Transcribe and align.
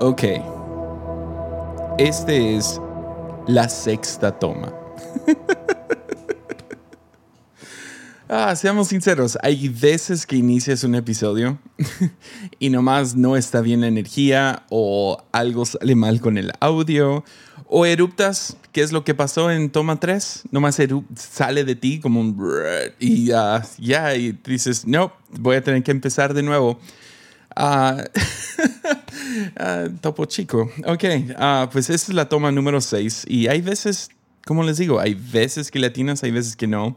Ok. 0.00 0.24
Este 1.98 2.56
es 2.56 2.80
la 3.46 3.68
sexta 3.68 4.36
toma. 4.36 4.72
ah, 8.28 8.56
seamos 8.56 8.88
sinceros, 8.88 9.38
hay 9.40 9.68
veces 9.68 10.26
que 10.26 10.34
inicias 10.34 10.82
un 10.82 10.96
episodio 10.96 11.60
y 12.58 12.70
nomás 12.70 13.14
no 13.14 13.36
está 13.36 13.60
bien 13.60 13.82
la 13.82 13.86
energía 13.86 14.64
o 14.68 15.22
algo 15.30 15.64
sale 15.64 15.94
mal 15.94 16.20
con 16.20 16.38
el 16.38 16.50
audio 16.58 17.22
o 17.68 17.86
eruptas, 17.86 18.56
¿qué 18.72 18.82
es 18.82 18.90
lo 18.90 19.04
que 19.04 19.14
pasó 19.14 19.50
en 19.50 19.70
toma 19.70 20.00
3? 20.00 20.42
Nomás 20.50 20.80
sale 21.14 21.64
de 21.64 21.76
ti 21.76 22.00
como 22.00 22.20
un... 22.20 22.36
y 22.98 23.26
ya, 23.26 23.62
y 24.16 24.32
dices, 24.44 24.86
no, 24.86 25.12
voy 25.30 25.56
a 25.56 25.62
tener 25.62 25.84
que 25.84 25.92
empezar 25.92 26.34
de 26.34 26.42
nuevo. 26.42 26.80
Ah, 27.54 28.02
ah, 29.56 29.86
topo 30.00 30.24
chico. 30.24 30.70
Ok, 30.86 31.04
ah, 31.36 31.68
pues 31.72 31.90
esta 31.90 32.12
es 32.12 32.14
la 32.14 32.28
toma 32.28 32.50
número 32.52 32.80
6 32.80 33.26
y 33.28 33.48
hay 33.48 33.60
veces, 33.60 34.10
como 34.46 34.62
les 34.62 34.78
digo, 34.78 35.00
hay 35.00 35.14
veces 35.14 35.70
que 35.70 35.78
latinas, 35.78 36.22
hay 36.22 36.30
veces 36.30 36.56
que 36.56 36.66
no. 36.66 36.96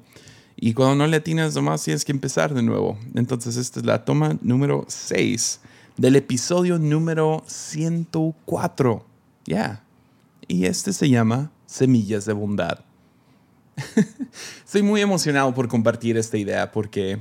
Y 0.55 0.73
cuando 0.73 0.95
no 0.95 1.07
latinas, 1.07 1.53
nomás 1.55 1.83
tienes 1.83 2.03
que 2.03 2.11
empezar 2.11 2.53
de 2.53 2.63
nuevo. 2.63 2.97
Entonces 3.13 3.57
esta 3.57 3.79
es 3.79 3.85
la 3.85 4.05
toma 4.05 4.37
número 4.41 4.85
6 4.87 5.59
del 5.97 6.15
episodio 6.15 6.79
número 6.79 7.43
104. 7.47 9.05
Ya. 9.45 9.83
Y 10.47 10.65
este 10.65 10.93
se 10.93 11.09
llama 11.09 11.51
Semillas 11.65 12.25
de 12.25 12.33
Bondad. 12.33 12.79
Estoy 14.65 14.81
muy 14.81 15.01
emocionado 15.01 15.53
por 15.53 15.67
compartir 15.67 16.17
esta 16.17 16.38
idea 16.38 16.71
porque 16.71 17.19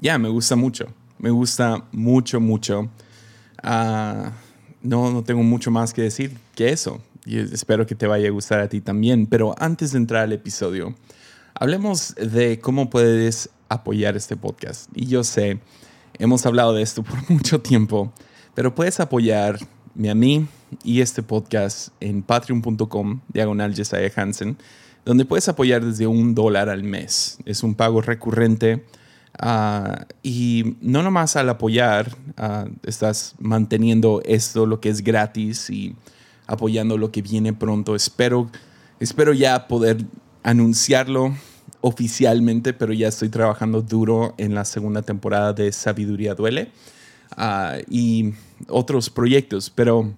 ya 0.00 0.18
me 0.18 0.28
gusta 0.28 0.56
mucho. 0.56 0.86
Me 1.18 1.30
gusta 1.30 1.86
mucho, 1.92 2.40
mucho. 2.40 2.90
Ah, 3.62 4.32
no, 4.82 5.10
no 5.10 5.22
tengo 5.24 5.42
mucho 5.42 5.70
más 5.70 5.92
que 5.92 6.02
decir 6.02 6.36
que 6.54 6.70
eso. 6.70 7.00
Y 7.24 7.38
espero 7.38 7.86
que 7.86 7.94
te 7.94 8.06
vaya 8.06 8.28
a 8.28 8.30
gustar 8.30 8.60
a 8.60 8.68
ti 8.68 8.80
también. 8.80 9.26
Pero 9.26 9.54
antes 9.58 9.92
de 9.92 9.98
entrar 9.98 10.22
al 10.22 10.32
episodio, 10.32 10.94
hablemos 11.54 12.14
de 12.14 12.60
cómo 12.60 12.88
puedes 12.90 13.50
apoyar 13.68 14.16
este 14.16 14.36
podcast. 14.36 14.90
Y 14.94 15.06
yo 15.06 15.24
sé, 15.24 15.58
hemos 16.18 16.46
hablado 16.46 16.72
de 16.72 16.82
esto 16.82 17.02
por 17.04 17.30
mucho 17.30 17.60
tiempo, 17.60 18.12
pero 18.54 18.74
puedes 18.74 19.00
apoyarme 19.00 20.10
a 20.10 20.14
mí 20.14 20.46
y 20.84 21.00
este 21.00 21.22
podcast 21.22 21.88
en 22.00 22.22
patreon.com, 22.22 23.20
diagonal 23.28 23.74
Jesiah 23.74 24.10
Hansen, 24.14 24.56
donde 25.04 25.24
puedes 25.24 25.48
apoyar 25.48 25.84
desde 25.84 26.06
un 26.06 26.34
dólar 26.34 26.68
al 26.68 26.82
mes. 26.82 27.38
Es 27.44 27.62
un 27.62 27.74
pago 27.74 28.00
recurrente 28.02 28.84
Ah, 29.38 30.06
y 30.22 30.76
no 30.80 31.02
nomás 31.02 31.36
al 31.36 31.48
apoyar, 31.48 32.16
ah, 32.36 32.66
estás 32.82 33.34
manteniendo 33.38 34.22
esto, 34.24 34.66
lo 34.66 34.80
que 34.80 34.88
es 34.88 35.02
gratis 35.02 35.68
y 35.70 35.94
apoyando 36.46 36.96
lo 36.96 37.12
que 37.12 37.22
viene 37.22 37.52
pronto. 37.52 37.94
Espero, 37.94 38.50
espero 39.00 39.32
ya 39.32 39.68
poder 39.68 40.04
anunciarlo 40.42 41.34
oficialmente, 41.80 42.72
pero 42.72 42.92
ya 42.92 43.08
estoy 43.08 43.28
trabajando 43.28 43.82
duro 43.82 44.34
en 44.38 44.54
la 44.54 44.64
segunda 44.64 45.02
temporada 45.02 45.52
de 45.52 45.70
Sabiduría 45.72 46.34
Duele 46.34 46.70
ah, 47.36 47.76
y 47.90 48.32
otros 48.68 49.10
proyectos. 49.10 49.70
Pero 49.70 50.14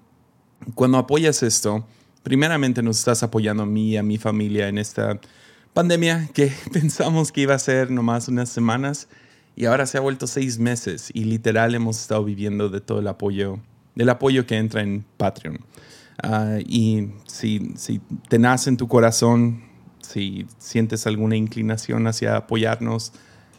cuando 0.74 0.98
apoyas 0.98 1.42
esto, 1.42 1.84
primeramente 2.22 2.82
nos 2.82 2.98
estás 2.98 3.22
apoyando 3.22 3.64
a 3.64 3.66
mí 3.66 3.90
y 3.90 3.96
a 3.96 4.02
mi 4.02 4.18
familia 4.18 4.68
en 4.68 4.78
esta 4.78 5.18
pandemia 5.78 6.28
que 6.34 6.50
pensamos 6.72 7.30
que 7.30 7.42
iba 7.42 7.54
a 7.54 7.58
ser 7.60 7.88
nomás 7.88 8.26
unas 8.26 8.48
semanas 8.48 9.06
y 9.54 9.66
ahora 9.66 9.86
se 9.86 9.96
ha 9.96 10.00
vuelto 10.00 10.26
seis 10.26 10.58
meses 10.58 11.08
y 11.14 11.22
literal 11.22 11.72
hemos 11.72 12.00
estado 12.00 12.24
viviendo 12.24 12.68
de 12.68 12.80
todo 12.80 12.98
el 12.98 13.06
apoyo, 13.06 13.60
del 13.94 14.08
apoyo 14.08 14.44
que 14.44 14.56
entra 14.56 14.82
en 14.82 15.04
Patreon. 15.16 15.60
Ah, 16.20 16.58
y 16.66 17.10
si, 17.28 17.74
si 17.76 18.00
te 18.28 18.40
nace 18.40 18.70
en 18.70 18.76
tu 18.76 18.88
corazón, 18.88 19.62
si 20.00 20.48
sientes 20.58 21.06
alguna 21.06 21.36
inclinación 21.36 22.08
hacia 22.08 22.34
apoyarnos, 22.34 23.12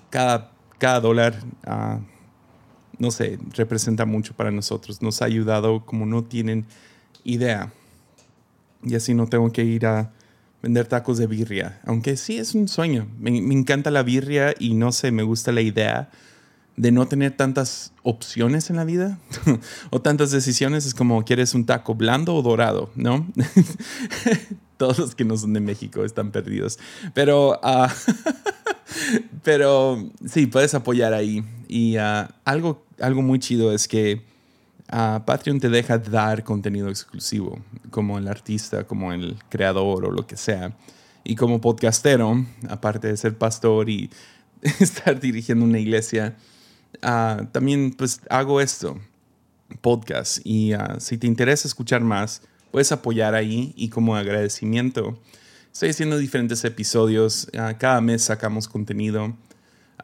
cada, 0.10 0.52
cada 0.78 1.00
dólar, 1.00 1.40
uh, 1.68 2.02
no 2.98 3.12
sé, 3.12 3.40
representa 3.56 4.04
mucho 4.04 4.34
para 4.34 4.52
nosotros. 4.52 5.02
Nos 5.02 5.22
ha 5.22 5.26
ayudado 5.26 5.86
como 5.86 6.06
no 6.06 6.26
tienen 6.26 6.66
idea. 7.24 7.72
Y 8.84 8.96
así 8.96 9.14
no 9.14 9.28
tengo 9.28 9.54
que 9.54 9.64
ir 9.64 9.86
a 9.86 10.12
vender 10.62 10.88
tacos 10.88 11.18
de 11.18 11.28
birria, 11.28 11.80
aunque 11.86 12.18
sí 12.18 12.38
es 12.38 12.56
un 12.56 12.68
sueño. 12.68 13.08
Me, 13.20 13.38
encanta 13.38 13.92
la 13.92 14.04
birria 14.04 14.54
y 14.60 14.74
no 14.74 14.92
sé, 14.92 15.12
me 15.12 15.24
gusta 15.24 15.52
la 15.52 15.62
idea 15.62 16.10
de 16.76 16.92
no 16.92 17.08
tener 17.08 17.36
tantas 17.36 17.94
opciones 18.04 18.70
en 18.70 18.78
la 18.78 18.86
vida 18.86 19.20
o 19.90 20.02
tantas 20.02 20.32
decisiones. 20.32 20.86
Es 20.86 20.94
como, 20.94 21.24
¿quieres 21.24 21.54
un 21.54 21.66
taco 21.66 21.96
blando 21.96 22.36
o 22.36 22.42
dorado? 22.42 22.92
¿No? 22.96 23.28
Todos 24.78 24.98
los 24.98 25.16
que 25.16 25.26
no 25.26 25.36
son 25.36 25.54
de 25.54 25.60
México 25.60 26.06
están 26.06 26.32
perdidos. 26.32 26.80
Pero, 27.14 27.60
ah, 27.64 27.94
pero 29.44 30.10
sí, 30.26 30.48
puedes 30.48 30.74
apoyar 30.74 31.14
ahí. 31.14 31.44
Y 31.68 31.98
ah, 31.98 32.34
algo, 32.46 32.86
algo 33.00 33.22
muy 33.22 33.40
chido 33.40 33.74
es 33.74 33.88
que 33.88 34.26
Patreon 34.90 35.60
te 35.60 35.70
deja 35.70 36.00
dar 36.00 36.44
contenido 36.44 36.90
exclusivo, 36.90 37.60
como 37.92 38.18
el 38.18 38.28
artista, 38.28 38.86
como 38.86 39.14
el 39.14 39.38
creador 39.50 40.06
o 40.06 40.12
lo 40.12 40.26
que 40.26 40.36
sea. 40.36 40.76
Y 41.24 41.36
como 41.36 41.62
podcastero, 41.62 42.46
aparte 42.68 43.08
de 43.08 43.18
ser 43.18 43.38
pastor 43.38 43.90
y 43.90 44.10
estar 44.80 45.20
dirigiendo 45.20 45.66
una 45.66 45.80
iglesia, 45.80 46.36
ah, 47.04 47.46
también 47.52 47.92
pues 47.92 48.22
hago 48.30 48.62
esto, 48.62 49.00
podcast. 49.82 50.40
Y 50.44 50.74
ah, 50.74 50.96
si 51.00 51.18
te 51.18 51.28
interesa 51.28 51.68
escuchar 51.68 52.02
más, 52.02 52.42
puedes 52.72 52.92
apoyar 52.92 53.36
ahí 53.36 53.74
y 53.76 53.90
como 53.90 54.16
agradecimiento. 54.16 55.20
Estoy 55.72 55.90
haciendo 55.90 56.18
diferentes 56.18 56.66
episodios, 56.66 57.48
cada 57.78 58.02
mes 58.02 58.24
sacamos 58.24 58.68
contenido. 58.68 59.36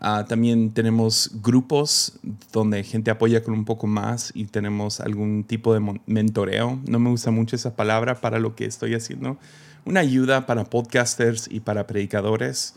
Ah, 0.01 0.25
también 0.27 0.71
tenemos 0.71 1.31
grupos 1.41 2.19
donde 2.51 2.83
gente 2.83 3.11
apoya 3.11 3.43
con 3.43 3.53
un 3.53 3.65
poco 3.65 3.87
más 3.87 4.31
y 4.35 4.45
tenemos 4.45 4.99
algún 4.99 5.43
tipo 5.45 5.73
de 5.73 5.99
mentoreo. 6.05 6.79
No 6.87 6.99
me 6.99 7.09
gusta 7.09 7.31
mucho 7.31 7.55
esa 7.55 7.75
palabra 7.75 8.19
para 8.19 8.39
lo 8.39 8.55
que 8.55 8.65
estoy 8.65 8.93
haciendo. 8.93 9.37
Una 9.85 10.01
ayuda 10.01 10.45
para 10.45 10.65
podcasters 10.65 11.47
y 11.49 11.61
para 11.61 11.87
predicadores. 11.87 12.75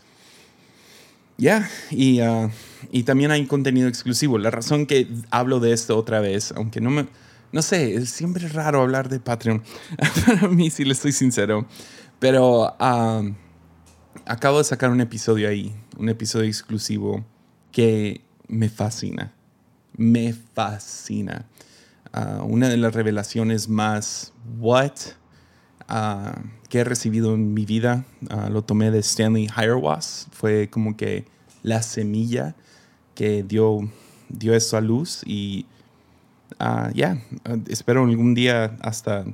Ya, 1.37 1.69
y, 1.91 2.19
ah, 2.21 2.51
y 2.91 3.03
también 3.03 3.31
hay 3.31 3.45
contenido 3.45 3.87
exclusivo. 3.87 4.37
La 4.37 4.51
razón 4.51 4.85
que 4.85 5.07
hablo 5.29 5.59
de 5.59 5.73
esto 5.73 5.97
otra 5.97 6.19
vez, 6.19 6.53
aunque 6.55 6.81
no 6.81 6.89
me... 6.89 7.07
No 7.51 7.61
sé, 7.63 7.95
es 7.95 8.11
siempre 8.11 8.47
raro 8.47 8.81
hablar 8.81 9.09
de 9.09 9.19
Patreon. 9.19 9.63
para 10.25 10.47
mí, 10.47 10.69
si 10.69 10.85
le 10.85 10.93
estoy 10.93 11.11
sincero. 11.11 11.65
Pero... 12.19 12.75
Ah, 12.79 13.23
acabo 14.29 14.59
de 14.59 14.63
sacar 14.63 14.91
un 14.91 15.01
episodio 15.01 15.49
ahí, 15.49 15.73
un 15.97 16.07
episodio 16.07 16.47
exclusivo 16.47 17.25
que 17.71 18.21
me 18.47 18.69
fascina. 18.69 19.33
Me 19.97 20.33
fascina. 20.33 21.47
Ah, 22.13 22.43
una 22.47 22.69
de 22.69 22.77
las 22.77 22.93
revelaciones 22.93 23.67
más 23.69 24.31
what 24.59 24.93
ah, 25.87 26.39
que 26.69 26.79
he 26.79 26.83
recibido 26.83 27.33
en 27.33 27.55
mi 27.55 27.65
vida 27.65 28.05
ah, 28.29 28.49
lo 28.49 28.61
tomé 28.61 28.91
de 28.91 28.99
Stanley 28.99 29.47
Hierwas. 29.47 30.27
Fue 30.31 30.69
como 30.69 30.95
que 30.95 31.25
la 31.63 31.81
semilla 31.81 32.55
que 33.15 33.41
dio, 33.41 33.79
dio 34.29 34.53
eso 34.53 34.77
a 34.77 34.81
luz 34.81 35.23
y 35.25 35.65
ya, 36.93 37.23
espero 37.67 38.03
algún 38.03 38.35
día 38.35 38.77
hasta 38.81 39.25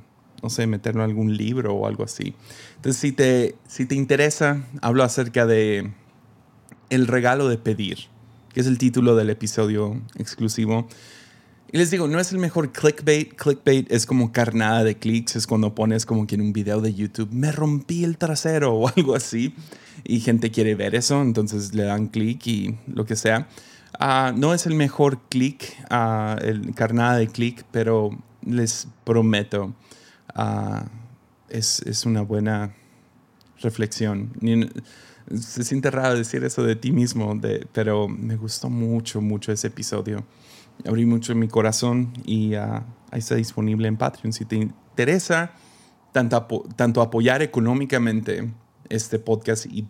no 0.46 0.52
sé, 0.52 0.68
meterlo 0.68 1.04
en 1.04 1.10
algún 1.10 1.36
libro 1.36 1.74
o 1.74 1.88
algo 1.88 2.04
así. 2.04 2.36
Entonces, 2.86 3.02
si 3.02 3.12
te, 3.14 3.56
si 3.68 3.88
te 3.88 3.96
interesa, 3.96 4.64
hablo 4.80 5.04
acerca 5.04 5.48
de 5.48 5.92
el 6.92 7.08
regalo 7.08 7.50
de 7.50 7.58
pedir, 7.58 7.98
que 8.54 8.60
es 8.60 8.68
el 8.68 8.78
título 8.78 9.16
del 9.16 9.32
episodio 9.32 10.00
exclusivo. 10.20 10.88
Y 11.72 11.80
les 11.80 11.90
digo, 11.90 12.08
no 12.08 12.20
es 12.20 12.32
el 12.32 12.38
mejor 12.38 12.72
clickbait. 12.72 13.34
Clickbait 13.34 13.92
es 13.92 14.06
como 14.06 14.32
carnada 14.32 14.84
de 14.84 15.00
clics. 15.00 15.36
Es 15.36 15.48
cuando 15.48 15.74
pones 15.74 16.06
como 16.06 16.28
que 16.28 16.36
en 16.36 16.42
un 16.42 16.54
video 16.54 16.80
de 16.80 16.94
YouTube, 16.94 17.30
me 17.32 17.52
rompí 17.52 18.04
el 18.04 18.20
trasero 18.20 18.74
o 18.76 18.88
algo 18.88 19.16
así. 19.16 19.56
Y 20.04 20.20
gente 20.20 20.52
quiere 20.52 20.76
ver 20.76 20.94
eso, 20.94 21.24
entonces 21.24 21.74
le 21.74 21.86
dan 21.86 22.06
clic 22.06 22.46
y 22.46 22.78
lo 22.86 23.08
que 23.08 23.16
sea. 23.16 23.48
Ah, 24.00 24.32
no 24.38 24.54
es 24.54 24.68
el 24.68 24.76
mejor 24.76 25.22
click, 25.28 25.76
uh, 25.90 26.38
el 26.40 26.76
carnada 26.76 27.18
de 27.18 27.30
clic, 27.30 27.66
pero 27.72 28.12
les 28.44 28.88
prometo 29.04 29.74
Ah, 30.36 30.86
es, 31.56 31.80
es, 31.82 32.06
una 32.06 32.22
buena 32.22 32.74
reflexión. 33.62 34.32
Se 35.36 35.64
siente 35.64 35.90
raro 35.92 36.18
decir 36.18 36.44
eso 36.44 36.64
de 36.64 36.76
ti 36.76 36.92
mismo, 36.92 37.36
de, 37.36 37.68
pero 37.74 38.08
me 38.08 38.36
gustó 38.36 38.70
mucho, 38.70 39.22
mucho 39.22 39.52
ese 39.52 39.68
episodio. 39.68 40.26
Abrí 40.86 41.06
mucho 41.06 41.34
mi 41.36 41.48
corazón 41.48 42.12
y 42.26 42.56
uh, 42.56 42.84
ahí 43.12 43.20
está 43.20 43.36
disponible 43.36 43.88
en 43.88 43.98
Patreon. 43.98 44.34
Si 44.34 44.46
te 44.46 44.58
interesa 44.58 45.54
tanto, 46.12 46.66
tanto 46.76 47.02
apoyar 47.02 47.42
económicamente 47.42 48.52
este 48.90 49.20
podcast 49.20 49.66
y 49.66 49.88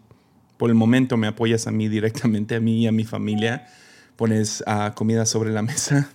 por 0.57 0.69
el 0.69 0.75
momento 0.75 1.17
me 1.17 1.27
apoyas 1.27 1.67
a 1.67 1.71
mí 1.71 1.89
directamente, 1.89 2.55
a 2.55 2.59
mí 2.59 2.83
y 2.83 2.87
a 2.87 2.91
mi 2.91 3.03
familia, 3.03 3.67
pones 4.15 4.63
uh, 4.67 4.93
comida 4.93 5.25
sobre 5.25 5.51
la 5.51 5.61
mesa 5.61 6.09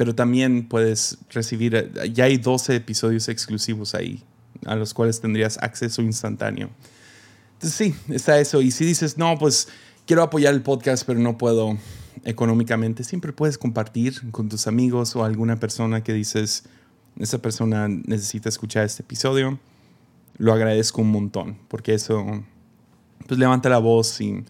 pero 0.00 0.14
también 0.14 0.66
puedes 0.66 1.18
recibir, 1.28 1.92
ya 2.14 2.24
hay 2.24 2.38
12 2.38 2.74
episodios 2.74 3.28
exclusivos 3.28 3.94
ahí, 3.94 4.24
a 4.64 4.74
los 4.74 4.94
cuales 4.94 5.20
tendrías 5.20 5.58
acceso 5.58 6.00
instantáneo. 6.00 6.70
Entonces 7.52 7.74
sí, 7.74 7.94
está 8.08 8.40
eso. 8.40 8.62
Y 8.62 8.70
si 8.70 8.86
dices, 8.86 9.18
no, 9.18 9.36
pues 9.38 9.68
quiero 10.06 10.22
apoyar 10.22 10.54
el 10.54 10.62
podcast, 10.62 11.04
pero 11.06 11.20
no 11.20 11.36
puedo 11.36 11.76
económicamente, 12.24 13.04
siempre 13.04 13.34
puedes 13.34 13.58
compartir 13.58 14.30
con 14.30 14.48
tus 14.48 14.66
amigos 14.66 15.14
o 15.16 15.22
alguna 15.22 15.56
persona 15.56 16.02
que 16.02 16.14
dices, 16.14 16.64
esa 17.18 17.42
persona 17.42 17.86
necesita 17.86 18.48
escuchar 18.48 18.86
este 18.86 19.02
episodio. 19.02 19.58
Lo 20.38 20.54
agradezco 20.54 21.02
un 21.02 21.10
montón, 21.10 21.58
porque 21.68 21.92
eso 21.92 22.42
pues 23.26 23.38
levanta 23.38 23.68
la 23.68 23.76
voz 23.76 24.18
y 24.22 24.46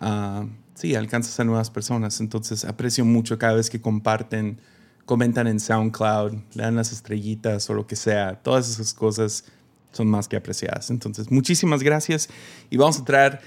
uh, 0.00 0.48
sí, 0.74 0.94
alcanzas 0.94 1.40
a 1.40 1.42
nuevas 1.42 1.70
personas. 1.70 2.20
Entonces 2.20 2.64
aprecio 2.64 3.04
mucho 3.04 3.38
cada 3.38 3.54
vez 3.54 3.70
que 3.70 3.80
comparten, 3.80 4.60
comentan 5.04 5.46
en 5.46 5.60
SoundCloud, 5.60 6.32
le 6.54 6.62
dan 6.62 6.76
las 6.76 6.92
estrellitas 6.92 7.68
o 7.70 7.74
lo 7.74 7.86
que 7.86 7.96
sea. 7.96 8.40
Todas 8.42 8.68
esas 8.68 8.94
cosas 8.94 9.44
son 9.92 10.08
más 10.08 10.28
que 10.28 10.36
apreciadas. 10.36 10.90
Entonces, 10.90 11.30
muchísimas 11.30 11.82
gracias 11.82 12.28
y 12.70 12.76
vamos 12.76 12.98
a 12.98 13.04
traer 13.04 13.40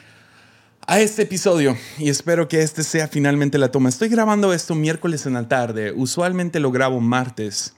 a 0.86 1.02
este 1.02 1.24
episodio 1.24 1.76
y 1.98 2.10
espero 2.10 2.48
que 2.48 2.62
este 2.62 2.84
sea 2.84 3.08
finalmente 3.08 3.58
la 3.58 3.72
toma. 3.72 3.90
Estoy 3.90 4.10
grabando 4.10 4.54
esto 4.54 4.74
miércoles 4.74 5.26
en 5.26 5.34
la 5.34 5.48
tarde. 5.48 5.92
Usualmente 5.92 6.60
lo 6.60 6.72
grabo 6.72 7.02
martes, 7.02 7.74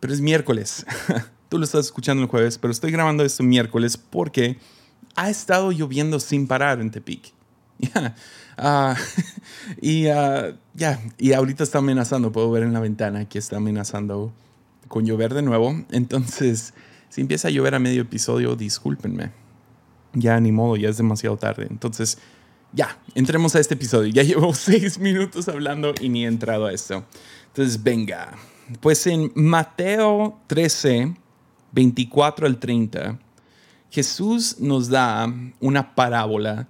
pero 0.00 0.12
es 0.12 0.20
miércoles. 0.20 0.84
Tú 1.48 1.58
lo 1.58 1.64
estás 1.64 1.86
escuchando 1.86 2.22
el 2.22 2.28
jueves, 2.28 2.58
pero 2.58 2.72
estoy 2.72 2.90
grabando 2.90 3.24
esto 3.24 3.42
miércoles 3.42 3.96
porque 3.96 4.58
ha 5.14 5.30
estado 5.30 5.72
lloviendo 5.72 6.20
sin 6.20 6.46
parar 6.46 6.80
en 6.80 6.90
Tepic. 6.90 7.32
Ah, 8.56 8.96
y 9.80 10.08
uh, 10.08 10.56
ya, 10.74 11.00
y 11.18 11.32
ahorita 11.32 11.64
está 11.64 11.78
amenazando, 11.78 12.32
puedo 12.32 12.50
ver 12.50 12.62
en 12.62 12.72
la 12.72 12.80
ventana 12.80 13.28
que 13.28 13.38
está 13.38 13.56
amenazando 13.56 14.32
con 14.88 15.06
llover 15.06 15.34
de 15.34 15.42
nuevo. 15.42 15.74
Entonces, 15.90 16.74
si 17.08 17.20
empieza 17.20 17.48
a 17.48 17.50
llover 17.50 17.74
a 17.74 17.78
medio 17.78 18.02
episodio, 18.02 18.56
discúlpenme. 18.56 19.32
Ya 20.12 20.38
ni 20.40 20.52
modo, 20.52 20.76
ya 20.76 20.88
es 20.88 20.96
demasiado 20.96 21.36
tarde. 21.36 21.66
Entonces, 21.70 22.18
ya, 22.72 22.98
entremos 23.14 23.54
a 23.54 23.60
este 23.60 23.74
episodio. 23.74 24.12
Ya 24.12 24.22
llevo 24.24 24.54
seis 24.54 24.98
minutos 24.98 25.48
hablando 25.48 25.94
y 26.00 26.08
ni 26.08 26.24
he 26.24 26.28
entrado 26.28 26.66
a 26.66 26.72
esto. 26.72 27.04
Entonces, 27.48 27.82
venga. 27.82 28.36
Pues 28.80 29.06
en 29.06 29.30
Mateo 29.34 30.40
13, 30.46 31.14
24 31.72 32.46
al 32.46 32.58
30, 32.58 33.18
Jesús 33.90 34.56
nos 34.58 34.88
da 34.88 35.32
una 35.60 35.94
parábola 35.94 36.68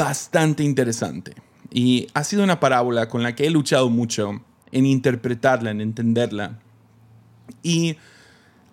bastante 0.00 0.62
interesante. 0.62 1.34
Y 1.70 2.08
ha 2.14 2.24
sido 2.24 2.42
una 2.42 2.58
parábola 2.58 3.08
con 3.08 3.22
la 3.22 3.34
que 3.34 3.46
he 3.46 3.50
luchado 3.50 3.90
mucho 3.90 4.42
en 4.72 4.86
interpretarla, 4.86 5.70
en 5.70 5.82
entenderla. 5.82 6.58
Y 7.62 7.96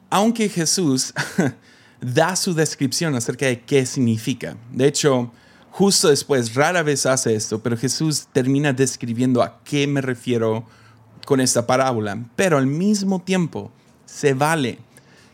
aunque 0.09 0.47
Jesús 0.47 1.13
da 2.01 2.35
su 2.37 2.53
descripción 2.53 3.13
acerca 3.15 3.45
de 3.45 3.59
qué 3.59 3.85
significa, 3.85 4.55
de 4.71 4.87
hecho, 4.87 5.31
justo 5.69 6.07
después, 6.07 6.55
rara 6.55 6.81
vez 6.81 7.05
hace 7.05 7.35
esto, 7.35 7.61
pero 7.61 7.75
Jesús 7.75 8.27
termina 8.31 8.71
describiendo 8.71 9.43
a 9.43 9.61
qué 9.65 9.85
me 9.85 9.99
refiero 9.99 10.65
con 11.25 11.41
esta 11.41 11.67
parábola, 11.67 12.25
pero 12.37 12.57
al 12.57 12.67
mismo 12.67 13.21
tiempo 13.21 13.69
se 14.05 14.33
vale 14.33 14.79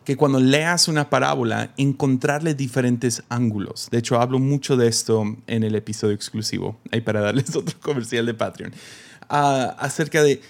que 0.03 0.17
cuando 0.17 0.39
leas 0.39 0.87
una 0.87 1.09
parábola, 1.09 1.73
encontrarle 1.77 2.53
diferentes 2.53 3.23
ángulos. 3.29 3.87
De 3.91 3.99
hecho, 3.99 4.19
hablo 4.19 4.39
mucho 4.39 4.77
de 4.77 4.87
esto 4.87 5.23
en 5.47 5.63
el 5.63 5.75
episodio 5.75 6.13
exclusivo, 6.13 6.79
ahí 6.91 7.01
para 7.01 7.21
darles 7.21 7.55
otro 7.55 7.79
comercial 7.79 8.25
de 8.25 8.33
Patreon, 8.33 8.73
ah, 9.29 9.75
acerca 9.79 10.21
de, 10.23 10.41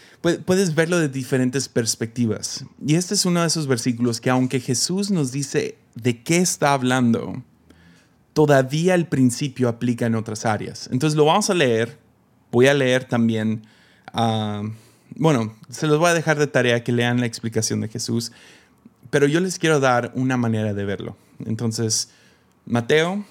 puedes 0.46 0.76
verlo 0.76 1.00
de 1.00 1.10
diferentes 1.10 1.70
perspectivas. 1.70 2.66
Y 2.86 2.96
este 2.96 3.14
es 3.14 3.26
uno 3.26 3.42
de 3.42 3.48
esos 3.48 3.68
versículos 3.68 4.20
que 4.20 4.30
aunque 4.30 4.60
Jesús 4.60 5.12
nos 5.12 5.32
dice 5.32 5.78
de 5.96 6.24
qué 6.24 6.38
está 6.38 6.74
hablando, 6.74 7.44
todavía 8.34 8.96
el 8.96 9.06
principio 9.06 9.70
aplica 9.70 10.06
en 10.06 10.16
otras 10.16 10.46
áreas. 10.46 10.90
Entonces 10.92 11.16
lo 11.16 11.26
vamos 11.26 11.50
a 11.50 11.54
leer, 11.54 11.98
voy 12.52 12.68
a 12.68 12.74
leer 12.74 13.06
también... 13.06 13.66
Uh, 14.14 14.70
bueno, 15.16 15.56
se 15.70 15.88
los 15.88 16.00
voy 16.00 16.10
a 16.10 16.14
dejar 16.14 16.40
de 16.40 16.48
tarea 16.48 16.84
que 16.84 16.92
lean 16.92 17.20
la 17.20 17.26
explicación 17.26 17.82
de 17.82 17.88
Jesús, 17.88 18.32
pero 19.14 19.28
yo 19.28 19.40
les 19.42 19.60
quiero 19.60 19.80
dar 19.80 20.12
una 20.16 20.38
manera 20.38 20.74
de 20.74 20.86
verlo. 20.86 21.16
Entonces, 21.46 22.10
Mateo 22.66 23.24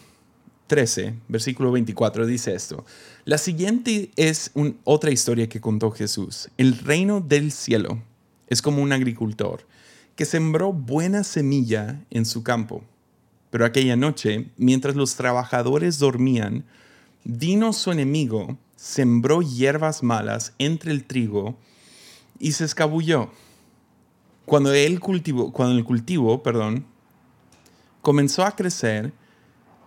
13, 0.69 1.13
versículo 1.27 1.73
24 1.73 2.25
dice 2.25 2.55
esto. 2.55 2.85
La 3.25 3.37
siguiente 3.37 4.13
es 4.15 4.53
otra 4.85 5.11
historia 5.11 5.49
que 5.49 5.61
contó 5.61 5.91
Jesús. 5.91 6.51
El 6.57 6.79
reino 6.79 7.21
del 7.21 7.51
cielo 7.51 8.01
es 8.47 8.63
como 8.63 8.81
un 8.81 8.93
agricultor 8.93 9.67
que 10.15 10.25
sembró 10.25 10.73
buena 10.73 11.25
semilla 11.25 12.01
en 12.11 12.27
su 12.27 12.45
campo. 12.45 12.85
Pero 13.51 13.65
aquella 13.65 13.97
noche, 13.97 14.51
mientras 14.59 14.95
los 14.95 15.17
trabajadores 15.17 15.99
dormían, 15.99 16.65
vino 17.25 17.73
su 17.73 17.91
enemigo, 17.91 18.57
sembró 18.77 19.43
hierbas 19.43 20.05
malas 20.05 20.53
entre 20.61 20.93
el 20.93 21.03
trigo 21.03 21.59
y 22.39 22.53
se 22.53 22.67
escabulló. 22.67 23.33
Cuando, 24.45 24.73
el 24.73 25.01
cultivo, 25.01 25.53
cuando 25.53 25.77
el 25.77 25.85
cultivo 25.85 26.43
perdón, 26.43 26.85
comenzó 28.01 28.45
a 28.45 28.57
crecer 28.57 29.13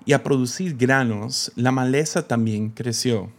y 0.05 0.13
a 0.13 0.23
producir 0.23 0.77
granos, 0.77 1.51
la 1.55 1.71
maleza 1.71 2.27
también 2.27 2.69
creció. 2.69 3.29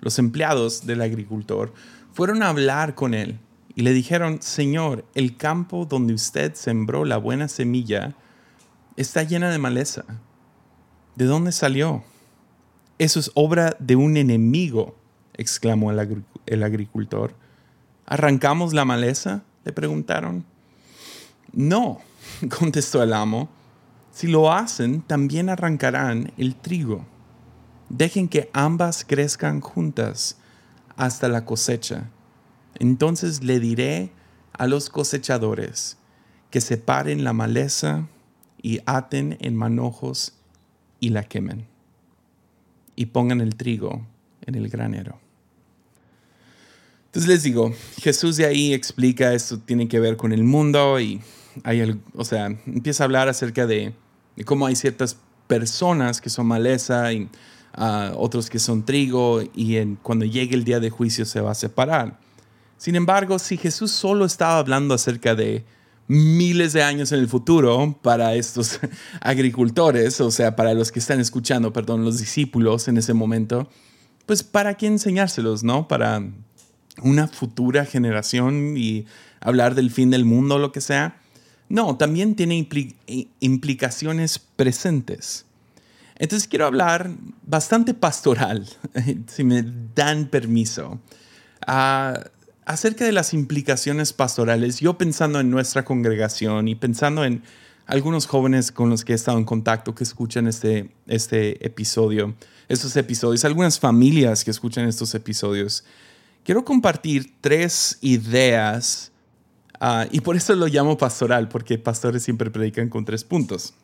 Los 0.00 0.18
empleados 0.18 0.86
del 0.86 1.02
agricultor 1.02 1.72
fueron 2.12 2.42
a 2.42 2.48
hablar 2.48 2.94
con 2.94 3.14
él 3.14 3.38
y 3.74 3.82
le 3.82 3.92
dijeron, 3.92 4.42
Señor, 4.42 5.04
el 5.14 5.36
campo 5.36 5.86
donde 5.86 6.14
usted 6.14 6.54
sembró 6.54 7.04
la 7.04 7.16
buena 7.16 7.46
semilla 7.46 8.16
está 8.96 9.22
llena 9.22 9.50
de 9.50 9.58
maleza. 9.58 10.04
¿De 11.14 11.26
dónde 11.26 11.52
salió? 11.52 12.02
Eso 12.98 13.20
es 13.20 13.30
obra 13.34 13.76
de 13.78 13.94
un 13.94 14.16
enemigo, 14.16 14.96
exclamó 15.34 15.92
el, 15.92 16.24
el 16.46 16.62
agricultor. 16.64 17.34
¿Arrancamos 18.06 18.72
la 18.72 18.84
maleza? 18.84 19.44
Le 19.64 19.72
preguntaron. 19.72 20.44
No, 21.52 22.00
contestó 22.58 23.02
el 23.02 23.12
amo. 23.12 23.48
Si 24.12 24.26
lo 24.26 24.52
hacen, 24.52 25.02
también 25.02 25.48
arrancarán 25.48 26.32
el 26.36 26.56
trigo. 26.56 27.04
Dejen 27.88 28.28
que 28.28 28.50
ambas 28.52 29.04
crezcan 29.04 29.60
juntas 29.60 30.36
hasta 30.96 31.28
la 31.28 31.44
cosecha. 31.44 32.10
Entonces 32.74 33.42
le 33.42 33.60
diré 33.60 34.12
a 34.52 34.66
los 34.66 34.90
cosechadores 34.90 35.96
que 36.50 36.60
separen 36.60 37.24
la 37.24 37.32
maleza 37.32 38.08
y 38.60 38.80
aten 38.86 39.36
en 39.40 39.54
manojos 39.54 40.34
y 41.00 41.10
la 41.10 41.22
quemen. 41.22 41.66
Y 42.96 43.06
pongan 43.06 43.40
el 43.40 43.54
trigo 43.54 44.06
en 44.42 44.54
el 44.56 44.68
granero. 44.68 45.20
Entonces 47.08 47.28
les 47.28 47.42
digo, 47.42 47.72
Jesús 48.02 48.36
de 48.36 48.44
ahí 48.44 48.74
explica 48.74 49.32
esto 49.32 49.58
tiene 49.58 49.88
que 49.88 49.98
ver 49.98 50.18
con 50.18 50.32
el 50.32 50.44
mundo 50.44 51.00
y 51.00 51.20
hay, 51.64 51.98
o 52.14 52.24
sea, 52.24 52.46
empieza 52.66 53.02
a 53.02 53.06
hablar 53.06 53.28
acerca 53.28 53.66
de, 53.66 53.94
cómo 54.44 54.66
hay 54.66 54.76
ciertas 54.76 55.16
personas 55.46 56.20
que 56.20 56.28
son 56.28 56.46
maleza 56.46 57.10
y 57.14 57.30
uh, 57.78 58.14
otros 58.14 58.50
que 58.50 58.58
son 58.58 58.84
trigo 58.84 59.42
y 59.54 59.96
cuando 60.02 60.26
llegue 60.26 60.54
el 60.54 60.64
día 60.64 60.80
de 60.80 60.90
juicio 60.90 61.24
se 61.24 61.40
va 61.40 61.52
a 61.52 61.54
separar. 61.54 62.20
Sin 62.76 62.94
embargo, 62.94 63.38
si 63.38 63.56
Jesús 63.56 63.90
solo 63.90 64.26
estaba 64.26 64.58
hablando 64.58 64.92
acerca 64.92 65.34
de 65.34 65.64
miles 66.08 66.74
de 66.74 66.82
años 66.82 67.10
en 67.12 67.20
el 67.20 67.28
futuro 67.28 67.98
para 68.02 68.34
estos 68.34 68.80
agricultores, 69.22 70.20
o 70.20 70.30
sea, 70.30 70.56
para 70.56 70.74
los 70.74 70.92
que 70.92 70.98
están 70.98 71.20
escuchando, 71.20 71.72
perdón, 71.72 72.04
los 72.04 72.18
discípulos 72.18 72.86
en 72.86 72.98
ese 72.98 73.14
momento, 73.14 73.68
pues 74.26 74.42
para 74.42 74.74
qué 74.74 74.86
enseñárselos, 74.86 75.64
¿no? 75.64 75.88
Para 75.88 76.22
una 77.02 77.28
futura 77.28 77.84
generación 77.84 78.76
y 78.76 79.06
hablar 79.40 79.74
del 79.74 79.90
fin 79.90 80.10
del 80.10 80.24
mundo 80.24 80.56
o 80.56 80.58
lo 80.58 80.72
que 80.72 80.80
sea. 80.80 81.20
No, 81.68 81.96
también 81.96 82.34
tiene 82.34 82.66
implicaciones 83.40 84.38
presentes. 84.38 85.44
Entonces 86.16 86.48
quiero 86.48 86.66
hablar 86.66 87.10
bastante 87.46 87.94
pastoral, 87.94 88.68
si 89.26 89.44
me 89.44 89.64
dan 89.94 90.26
permiso, 90.26 90.98
acerca 91.64 93.04
de 93.04 93.12
las 93.12 93.34
implicaciones 93.34 94.12
pastorales. 94.12 94.80
Yo 94.80 94.98
pensando 94.98 95.40
en 95.40 95.50
nuestra 95.50 95.84
congregación 95.84 96.68
y 96.68 96.74
pensando 96.74 97.24
en 97.24 97.42
algunos 97.86 98.26
jóvenes 98.26 98.72
con 98.72 98.90
los 98.90 99.04
que 99.04 99.12
he 99.12 99.16
estado 99.16 99.38
en 99.38 99.44
contacto 99.44 99.94
que 99.94 100.04
escuchan 100.04 100.46
este, 100.46 100.90
este 101.06 101.64
episodio, 101.64 102.34
estos 102.68 102.96
episodios, 102.96 103.44
algunas 103.44 103.78
familias 103.78 104.44
que 104.44 104.50
escuchan 104.50 104.86
estos 104.86 105.14
episodios 105.14 105.84
quiero 106.48 106.64
compartir 106.64 107.34
tres 107.42 107.98
ideas 108.00 109.12
ah, 109.80 110.06
y 110.10 110.22
por 110.22 110.34
eso 110.34 110.54
lo 110.54 110.66
llamo 110.66 110.96
pastoral, 110.96 111.46
porque 111.46 111.76
pastores 111.76 112.22
siempre 112.22 112.50
predican 112.50 112.88
con 112.88 113.04
tres 113.04 113.22
puntos. 113.22 113.74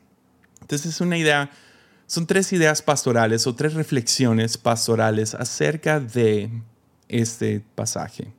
Entonces 0.62 0.94
es 0.94 1.00
una 1.02 1.18
idea, 1.18 1.50
son 2.06 2.26
tres 2.26 2.54
ideas 2.54 2.80
pastorales 2.80 3.46
o 3.46 3.54
tres 3.54 3.74
reflexiones 3.74 4.56
pastorales 4.56 5.34
acerca 5.34 6.00
de 6.00 6.48
este 7.06 7.62
pasaje. 7.74 8.32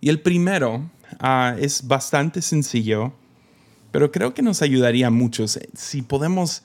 Y 0.00 0.08
el 0.08 0.20
primero 0.20 0.90
ah, 1.20 1.54
es 1.56 1.86
bastante 1.86 2.42
sencillo, 2.42 3.12
pero 3.92 4.10
creo 4.10 4.34
que 4.34 4.42
nos 4.42 4.60
ayudaría 4.60 5.08
mucho 5.08 5.44
si 5.46 6.02
podemos 6.02 6.64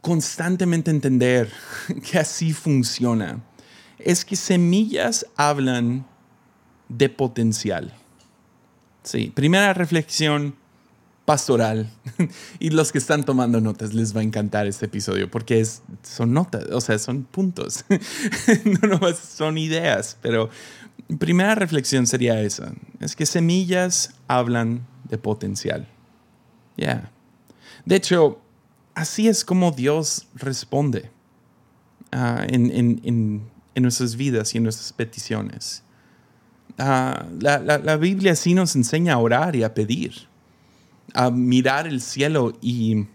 constantemente 0.00 0.90
entender 0.90 1.52
que 2.10 2.18
así 2.18 2.52
funciona. 2.52 3.44
Es 3.98 4.24
que 4.24 4.36
semillas 4.36 5.26
hablan 5.36 6.06
de 6.88 7.08
potencial. 7.08 7.92
Sí, 9.02 9.32
primera 9.34 9.74
reflexión 9.74 10.54
pastoral. 11.24 11.90
y 12.58 12.70
los 12.70 12.92
que 12.92 12.98
están 12.98 13.24
tomando 13.24 13.60
notas 13.60 13.94
les 13.94 14.14
va 14.14 14.20
a 14.20 14.24
encantar 14.24 14.66
este 14.66 14.86
episodio 14.86 15.30
porque 15.30 15.60
es, 15.60 15.82
son 16.02 16.32
notas, 16.32 16.66
o 16.70 16.80
sea, 16.80 16.98
son 16.98 17.24
puntos. 17.24 17.84
no 18.64 18.88
nomás 18.88 19.18
son 19.18 19.58
ideas, 19.58 20.18
pero 20.20 20.50
primera 21.18 21.54
reflexión 21.54 22.06
sería 22.06 22.40
esa. 22.40 22.72
Es 23.00 23.16
que 23.16 23.26
semillas 23.26 24.14
hablan 24.28 24.86
de 25.08 25.18
potencial. 25.18 25.88
Ya. 26.76 27.10
De 27.84 27.96
hecho, 27.96 28.40
así 28.94 29.28
es 29.28 29.44
como 29.44 29.70
Dios 29.70 30.26
responde 30.34 31.10
ah, 32.12 32.44
en, 32.48 33.42
nuestras 33.82 34.16
vidas 34.16 34.54
y 34.54 34.58
en 34.58 34.64
nuestras 34.64 34.92
peticiones. 34.92 35.82
Ah, 36.78 37.26
la, 37.40 37.58
la 37.58 37.96
Biblia 37.96 38.34
sí 38.34 38.54
nos 38.54 38.74
enseña 38.76 39.14
a 39.14 39.18
orar 39.18 39.54
y 39.56 39.62
a 39.62 39.74
pedir 39.74 40.28
a 41.12 41.30
mirar 41.30 41.86
el 41.86 42.00
cielo 42.00 42.56
y 42.60 43.06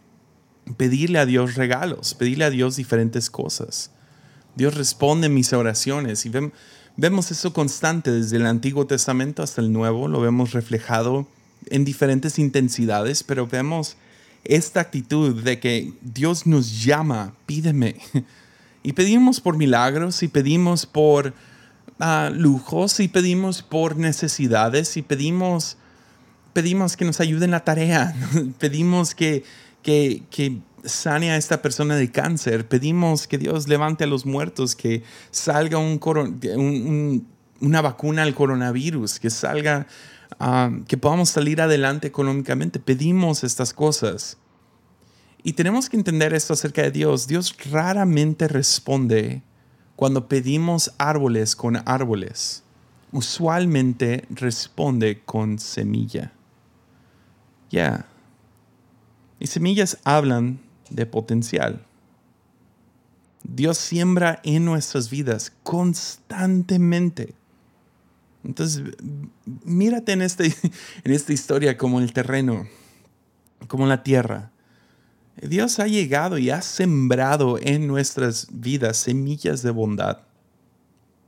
pedirle 0.77 1.19
a 1.19 1.25
Dios 1.25 1.55
regalos, 1.55 2.13
pedirle 2.13 2.45
a 2.45 2.49
Dios 2.49 2.75
diferentes 2.75 3.29
cosas. 3.29 3.91
Dios 4.55 4.75
responde 4.75 5.29
mis 5.29 5.53
oraciones 5.53 6.25
y 6.25 6.31
vemos 6.95 7.31
eso 7.31 7.53
constante 7.53 8.11
desde 8.11 8.37
el 8.37 8.45
Antiguo 8.45 8.85
Testamento 8.87 9.43
hasta 9.43 9.61
el 9.61 9.71
Nuevo, 9.71 10.07
lo 10.07 10.21
vemos 10.21 10.53
reflejado 10.53 11.27
en 11.67 11.85
diferentes 11.85 12.39
intensidades, 12.39 13.23
pero 13.23 13.47
vemos 13.47 13.97
esta 14.43 14.79
actitud 14.79 15.43
de 15.43 15.59
que 15.59 15.93
Dios 16.01 16.47
nos 16.47 16.83
llama, 16.83 17.33
pídeme. 17.45 17.97
Y 18.83 18.93
pedimos 18.93 19.41
por 19.41 19.57
milagros 19.57 20.23
y 20.23 20.27
pedimos 20.27 20.85
por 20.85 21.33
ah, 21.99 22.29
lujos 22.33 22.99
y 22.99 23.07
pedimos 23.07 23.61
por 23.61 23.97
necesidades 23.97 24.97
y 24.97 25.01
pedimos 25.01 25.77
pedimos 26.53 26.97
que 26.97 27.05
nos 27.05 27.19
ayude 27.19 27.45
en 27.45 27.51
la 27.51 27.63
tarea, 27.63 28.13
pedimos 28.59 29.15
que, 29.15 29.43
que, 29.81 30.23
que 30.29 30.59
sane 30.83 31.31
a 31.31 31.37
esta 31.37 31.61
persona 31.61 31.95
de 31.95 32.11
cáncer, 32.11 32.67
pedimos 32.67 33.27
que 33.27 33.37
Dios 33.37 33.67
levante 33.67 34.03
a 34.03 34.07
los 34.07 34.25
muertos, 34.25 34.75
que 34.75 35.03
salga 35.31 35.77
un, 35.77 37.27
una 37.61 37.81
vacuna 37.81 38.23
al 38.23 38.33
coronavirus, 38.35 39.19
que 39.19 39.29
salga, 39.29 39.87
ah, 40.39 40.71
que 40.87 40.97
podamos 40.97 41.29
salir 41.29 41.61
adelante 41.61 42.07
económicamente. 42.07 42.79
Pedimos 42.79 43.43
estas 43.43 43.73
cosas. 43.73 44.37
Y 45.43 45.53
tenemos 45.53 45.89
que 45.89 45.97
entender 45.97 46.33
esto 46.33 46.53
acerca 46.53 46.81
de 46.81 46.91
Dios. 46.91 47.27
Dios 47.27 47.55
raramente 47.71 48.47
responde 48.47 49.41
cuando 49.95 50.27
pedimos 50.27 50.93
árboles 50.97 51.55
con 51.55 51.81
árboles. 51.85 52.63
Usualmente 53.11 54.25
responde 54.29 55.21
con 55.25 55.59
semilla. 55.59 56.31
Ya. 57.69 58.05
Y 59.39 59.47
semillas 59.47 59.97
hablan 60.03 60.59
de 60.89 61.05
potencial. 61.05 61.85
Dios 63.43 63.77
siembra 63.77 64.41
en 64.43 64.65
nuestras 64.65 65.09
vidas 65.09 65.53
constantemente. 65.63 67.33
Entonces, 68.43 68.83
mírate 69.63 70.11
en, 70.11 70.21
este, 70.21 70.45
en 71.03 71.11
esta 71.11 71.33
historia 71.33 71.77
como 71.77 71.99
el 71.99 72.13
terreno, 72.13 72.67
como 73.67 73.85
la 73.87 74.03
tierra. 74.03 74.51
Dios 75.41 75.79
ha 75.79 75.87
llegado 75.87 76.37
y 76.37 76.49
ha 76.49 76.61
sembrado 76.61 77.57
en 77.61 77.87
nuestras 77.87 78.47
vidas 78.51 78.97
semillas 78.97 79.61
de 79.61 79.71
bondad. 79.71 80.19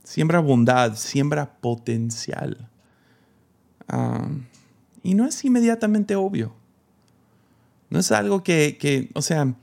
Siembra 0.04 0.40
bondad, 0.40 0.96
siembra 0.96 1.54
potencial. 1.60 2.68
Ah, 3.88 4.28
y 5.02 5.14
no 5.14 5.26
es 5.26 5.44
inmediatamente 5.44 6.16
obvio. 6.16 6.54
No 7.90 7.98
es 7.98 8.10
algo 8.12 8.42
que, 8.42 9.10
o 9.14 9.22
sea, 9.22 9.54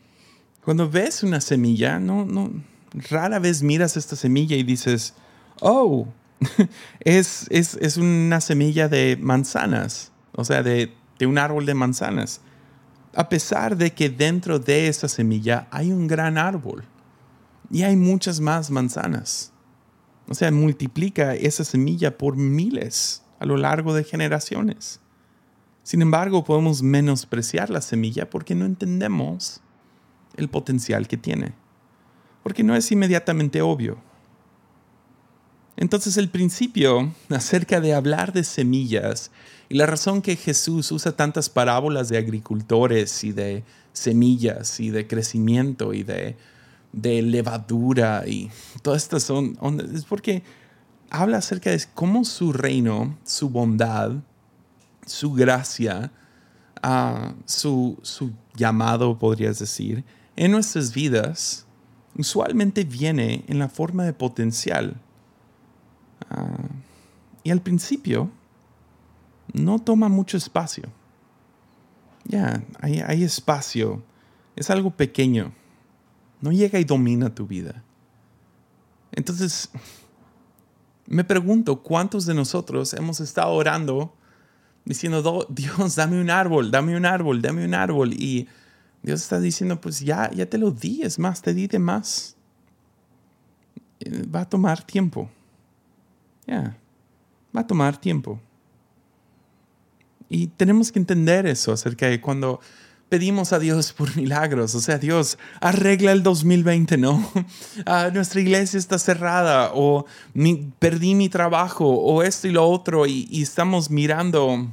cuando 0.63 0.89
ves 0.89 1.23
una 1.23 1.41
semilla, 1.41 1.99
no, 1.99 2.25
no, 2.25 2.51
rara 3.09 3.39
vez 3.39 3.63
miras 3.63 3.97
esta 3.97 4.15
semilla 4.15 4.55
y 4.55 4.63
dices, 4.63 5.13
oh, 5.61 6.07
es, 6.99 7.47
es, 7.49 7.97
una 7.97 8.39
semilla 8.39 8.87
de 8.87 9.17
manzanas, 9.19 10.11
o 10.33 10.43
sea, 10.45 10.63
de, 10.63 10.93
de 11.17 11.25
un 11.25 11.37
árbol 11.37 11.65
de 11.65 11.73
manzanas. 11.73 12.41
A 13.13 13.27
pesar 13.29 13.75
de 13.75 13.93
que 13.93 14.09
dentro 14.09 14.59
de 14.59 14.87
esa 14.87 15.07
semilla 15.07 15.67
hay 15.71 15.91
un 15.91 16.07
gran 16.07 16.37
árbol 16.37 16.85
y 17.71 17.83
hay 17.83 17.95
muchas 17.95 18.39
más 18.39 18.69
manzanas. 18.69 19.51
O 20.27 20.35
sea, 20.35 20.51
multiplica 20.51 21.33
esa 21.33 21.63
semilla 21.63 22.17
por 22.17 22.35
miles 22.37 23.23
a 23.39 23.45
lo 23.45 23.57
largo 23.57 23.93
de 23.93 24.03
generaciones. 24.03 24.99
Sin 25.83 26.03
embargo, 26.03 26.43
podemos 26.43 26.83
menospreciar 26.83 27.71
la 27.71 27.81
semilla 27.81 28.29
porque 28.29 28.53
no 28.53 28.65
entendemos 28.65 29.61
el 30.35 30.47
potencial 30.47 31.07
que 31.07 31.17
tiene, 31.17 31.53
porque 32.43 32.63
no 32.63 32.75
es 32.75 32.91
inmediatamente 32.91 33.61
obvio. 33.61 33.97
Entonces 35.77 36.17
el 36.17 36.29
principio 36.29 37.13
acerca 37.29 37.79
de 37.81 37.93
hablar 37.93 38.33
de 38.33 38.43
semillas 38.43 39.31
y 39.69 39.75
la 39.75 39.85
razón 39.85 40.23
que 40.23 40.35
Jesús 40.35 40.91
usa 40.91 41.11
tantas 41.11 41.47
parábolas 41.47 42.09
de 42.09 42.17
agricultores 42.17 43.23
y 43.23 43.31
de 43.31 43.63
semillas 43.93 44.79
y 44.79 44.89
de 44.89 45.05
crecimiento 45.05 45.93
y 45.93 46.03
de, 46.03 46.35
levadura 46.91 48.23
y 48.25 48.49
todas 48.81 49.03
estas 49.03 49.21
son 49.21 49.55
es 49.93 50.05
porque 50.05 50.41
habla 51.11 51.37
acerca 51.37 51.69
de 51.69 51.83
cómo 51.93 52.25
su 52.25 52.51
reino, 52.51 53.15
su 53.23 53.49
bondad, 53.49 54.13
su 55.05 55.33
gracia, 55.33 56.11
uh, 56.83 57.31
su, 57.45 57.99
su, 58.01 58.31
llamado, 58.55 59.19
podrías 59.19 59.59
decir, 59.59 60.03
en 60.35 60.51
nuestras 60.51 60.93
vidas, 60.93 61.67
usualmente 62.17 62.83
viene 62.85 63.43
en 63.47 63.59
la 63.59 63.69
forma 63.69 64.03
de 64.03 64.13
potencial. 64.13 64.99
Ah, 66.29 66.69
y 67.43 67.51
al 67.51 67.61
principio, 67.61 68.31
no 69.53 69.79
toma 69.79 70.09
mucho 70.09 70.37
espacio. 70.37 70.89
Ya, 72.25 72.63
hay, 72.79 73.23
espacio. 73.23 74.03
Es 74.55 74.69
algo 74.69 74.91
pequeño. 74.91 75.51
No 76.41 76.51
llega 76.51 76.79
y 76.79 76.83
domina 76.83 77.33
tu 77.33 77.47
vida. 77.47 77.83
Entonces, 79.11 79.69
me 81.07 81.23
pregunto 81.23 81.81
cuántos 81.81 82.25
de 82.25 82.33
nosotros 82.33 82.93
hemos 82.93 83.19
estado 83.19 83.51
orando 83.51 84.13
diciendo, 84.85 85.47
Dios, 85.49 85.95
dame 85.95 86.21
un 86.21 86.29
árbol, 86.29 86.71
dame 86.71 86.95
un 86.95 87.05
árbol, 87.05 87.41
dame 87.41 87.65
un 87.65 87.73
árbol. 87.73 88.13
Y 88.13 88.47
Dios 89.01 89.21
está 89.21 89.39
diciendo, 89.39 89.81
pues 89.81 89.99
ya, 90.01 90.29
ya 90.31 90.45
te 90.45 90.57
lo 90.57 90.71
di, 90.71 91.01
es 91.01 91.17
más, 91.17 91.41
te 91.41 91.53
di 91.53 91.67
de 91.67 91.79
más. 91.79 92.35
Eh, 93.99 94.25
va 94.27 94.41
a 94.41 94.49
tomar 94.49 94.83
tiempo. 94.83 95.29
Ya, 96.45 96.77
va 97.55 97.61
a 97.61 97.67
tomar 97.67 97.97
tiempo. 97.97 98.39
Y 100.29 100.47
tenemos 100.47 100.91
que 100.91 100.99
entender 100.99 101.47
eso 101.47 101.71
acerca 101.71 102.07
de 102.07 102.21
cuando 102.21 102.59
pedimos 103.09 103.51
a 103.51 103.59
Dios 103.59 103.91
por 103.97 104.15
milagros. 104.15 104.75
O 104.75 104.79
sea, 104.79 104.97
Dios, 104.97 105.37
arregla 105.59 106.11
el 106.11 106.23
2020, 106.23 106.97
¿no? 106.97 107.29
Ah, 107.85 108.09
nuestra 108.13 108.41
iglesia 108.41 108.77
está 108.77 108.99
cerrada 108.99 109.71
o 109.73 110.05
perdí 110.77 111.15
mi 111.15 111.29
trabajo 111.29 111.87
o 111.87 112.21
esto 112.23 112.47
y 112.47 112.51
lo 112.51 112.67
otro 112.67 113.05
y, 113.07 113.27
y 113.31 113.41
estamos 113.41 113.89
mirando 113.89 114.69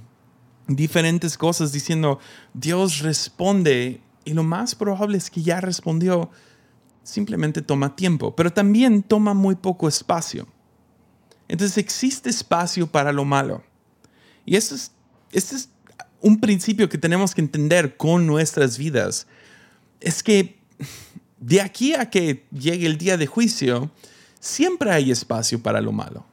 diferentes 0.66 1.38
cosas 1.38 1.72
diciendo, 1.72 2.18
Dios 2.52 2.98
responde 2.98 4.00
y 4.24 4.34
lo 4.34 4.42
más 4.42 4.74
probable 4.74 5.16
es 5.16 5.30
que 5.30 5.42
ya 5.42 5.60
respondió, 5.60 6.30
simplemente 7.04 7.62
toma 7.62 7.94
tiempo, 7.94 8.34
pero 8.34 8.52
también 8.52 9.02
toma 9.02 9.32
muy 9.34 9.54
poco 9.54 9.88
espacio. 9.88 10.46
Entonces 11.48 11.78
existe 11.78 12.28
espacio 12.28 12.88
para 12.88 13.12
lo 13.12 13.24
malo. 13.24 13.62
Y 14.44 14.56
esto 14.56 14.74
es, 14.74 14.90
este 15.36 15.54
es 15.56 15.68
un 16.22 16.40
principio 16.40 16.88
que 16.88 16.96
tenemos 16.96 17.34
que 17.34 17.42
entender 17.42 17.98
con 17.98 18.26
nuestras 18.26 18.78
vidas. 18.78 19.26
Es 20.00 20.22
que 20.22 20.58
de 21.38 21.60
aquí 21.60 21.92
a 21.92 22.08
que 22.08 22.46
llegue 22.50 22.86
el 22.86 22.96
día 22.96 23.18
de 23.18 23.26
juicio, 23.26 23.90
siempre 24.40 24.90
hay 24.90 25.10
espacio 25.10 25.62
para 25.62 25.82
lo 25.82 25.92
malo. 25.92 26.26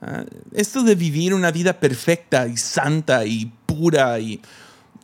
Ah, 0.00 0.24
esto 0.52 0.84
de 0.84 0.94
vivir 0.94 1.34
una 1.34 1.50
vida 1.50 1.80
perfecta 1.80 2.46
y 2.46 2.56
santa 2.56 3.26
y 3.26 3.52
pura 3.66 4.20
y 4.20 4.40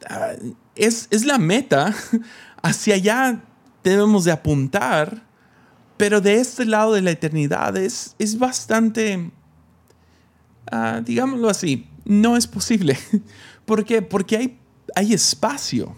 ah, 0.09 0.35
es, 0.77 1.09
es, 1.11 1.25
la 1.25 1.39
meta. 1.39 1.93
Hacia 2.63 2.95
allá 2.95 3.43
debemos 3.83 4.25
de 4.25 4.31
apuntar, 4.31 5.25
pero 5.97 6.21
de 6.21 6.37
este 6.37 6.65
lado 6.65 6.93
de 6.93 7.03
la 7.03 7.11
eternidad 7.11 7.77
es, 7.77 8.15
es 8.21 8.39
bastante 8.39 9.33
ah, 10.71 11.01
digámoslo 11.05 11.49
así, 11.49 11.89
no 12.09 12.37
es 12.37 12.47
posible. 12.47 12.99
¿Por 13.67 13.85
qué? 13.85 14.03
Porque 14.03 14.37
hay, 14.37 14.59
hay 14.97 15.13
espacio. 15.13 15.95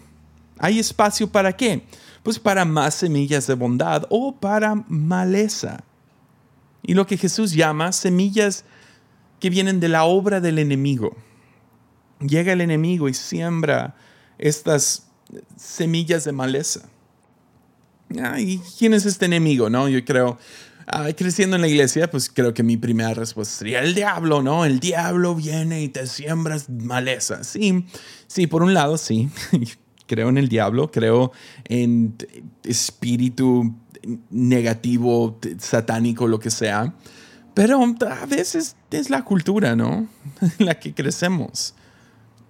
¿Hay 0.59 0.77
espacio 0.77 1.31
para 1.31 1.55
qué? 1.55 1.83
Pues 2.21 2.37
para 2.37 2.65
más 2.65 2.93
semillas 2.93 3.47
de 3.47 3.55
bondad 3.55 4.05
o 4.09 4.35
para 4.35 4.75
maleza. 4.87 5.83
Y 6.83 6.93
lo 6.93 7.07
que 7.07 7.17
Jesús 7.17 7.53
llama 7.53 7.91
semillas 7.93 8.65
que 9.39 9.49
vienen 9.49 9.79
de 9.79 9.87
la 9.87 10.03
obra 10.03 10.39
del 10.39 10.59
enemigo. 10.59 11.15
Llega 12.19 12.53
el 12.53 12.61
enemigo 12.61 13.09
y 13.09 13.13
siembra 13.13 13.95
estas 14.37 15.07
semillas 15.55 16.25
de 16.25 16.31
maleza. 16.33 16.89
¿Y 18.37 18.59
quién 18.77 18.93
es 18.93 19.05
este 19.05 19.25
enemigo? 19.25 19.69
No, 19.69 19.87
yo 19.87 20.03
creo, 20.03 20.37
creciendo 21.15 21.55
en 21.55 21.61
la 21.61 21.67
iglesia, 21.67 22.09
pues 22.09 22.29
creo 22.29 22.53
que 22.53 22.63
mi 22.63 22.77
primera 22.77 23.13
respuesta 23.13 23.59
sería 23.59 23.81
el 23.81 23.95
diablo, 23.95 24.41
¿no? 24.41 24.65
El 24.65 24.79
diablo 24.79 25.35
viene 25.35 25.83
y 25.83 25.89
te 25.89 26.05
siembras 26.07 26.69
maleza. 26.69 27.43
Sí, 27.43 27.85
sí, 28.27 28.47
por 28.47 28.63
un 28.63 28.73
lado, 28.73 28.97
sí. 28.97 29.29
creo 30.07 30.27
en 30.27 30.37
el 30.37 30.49
diablo, 30.49 30.91
creo 30.91 31.31
en 31.65 32.15
espíritu 32.63 33.73
negativo, 34.29 35.39
satánico, 35.57 36.27
lo 36.27 36.39
que 36.39 36.51
sea. 36.51 36.93
Pero 37.53 37.81
a 37.81 38.25
veces 38.25 38.75
es 38.91 39.09
la 39.09 39.23
cultura, 39.23 39.75
¿no? 39.75 40.07
En 40.59 40.65
la 40.65 40.79
que 40.79 40.93
crecemos. 40.93 41.75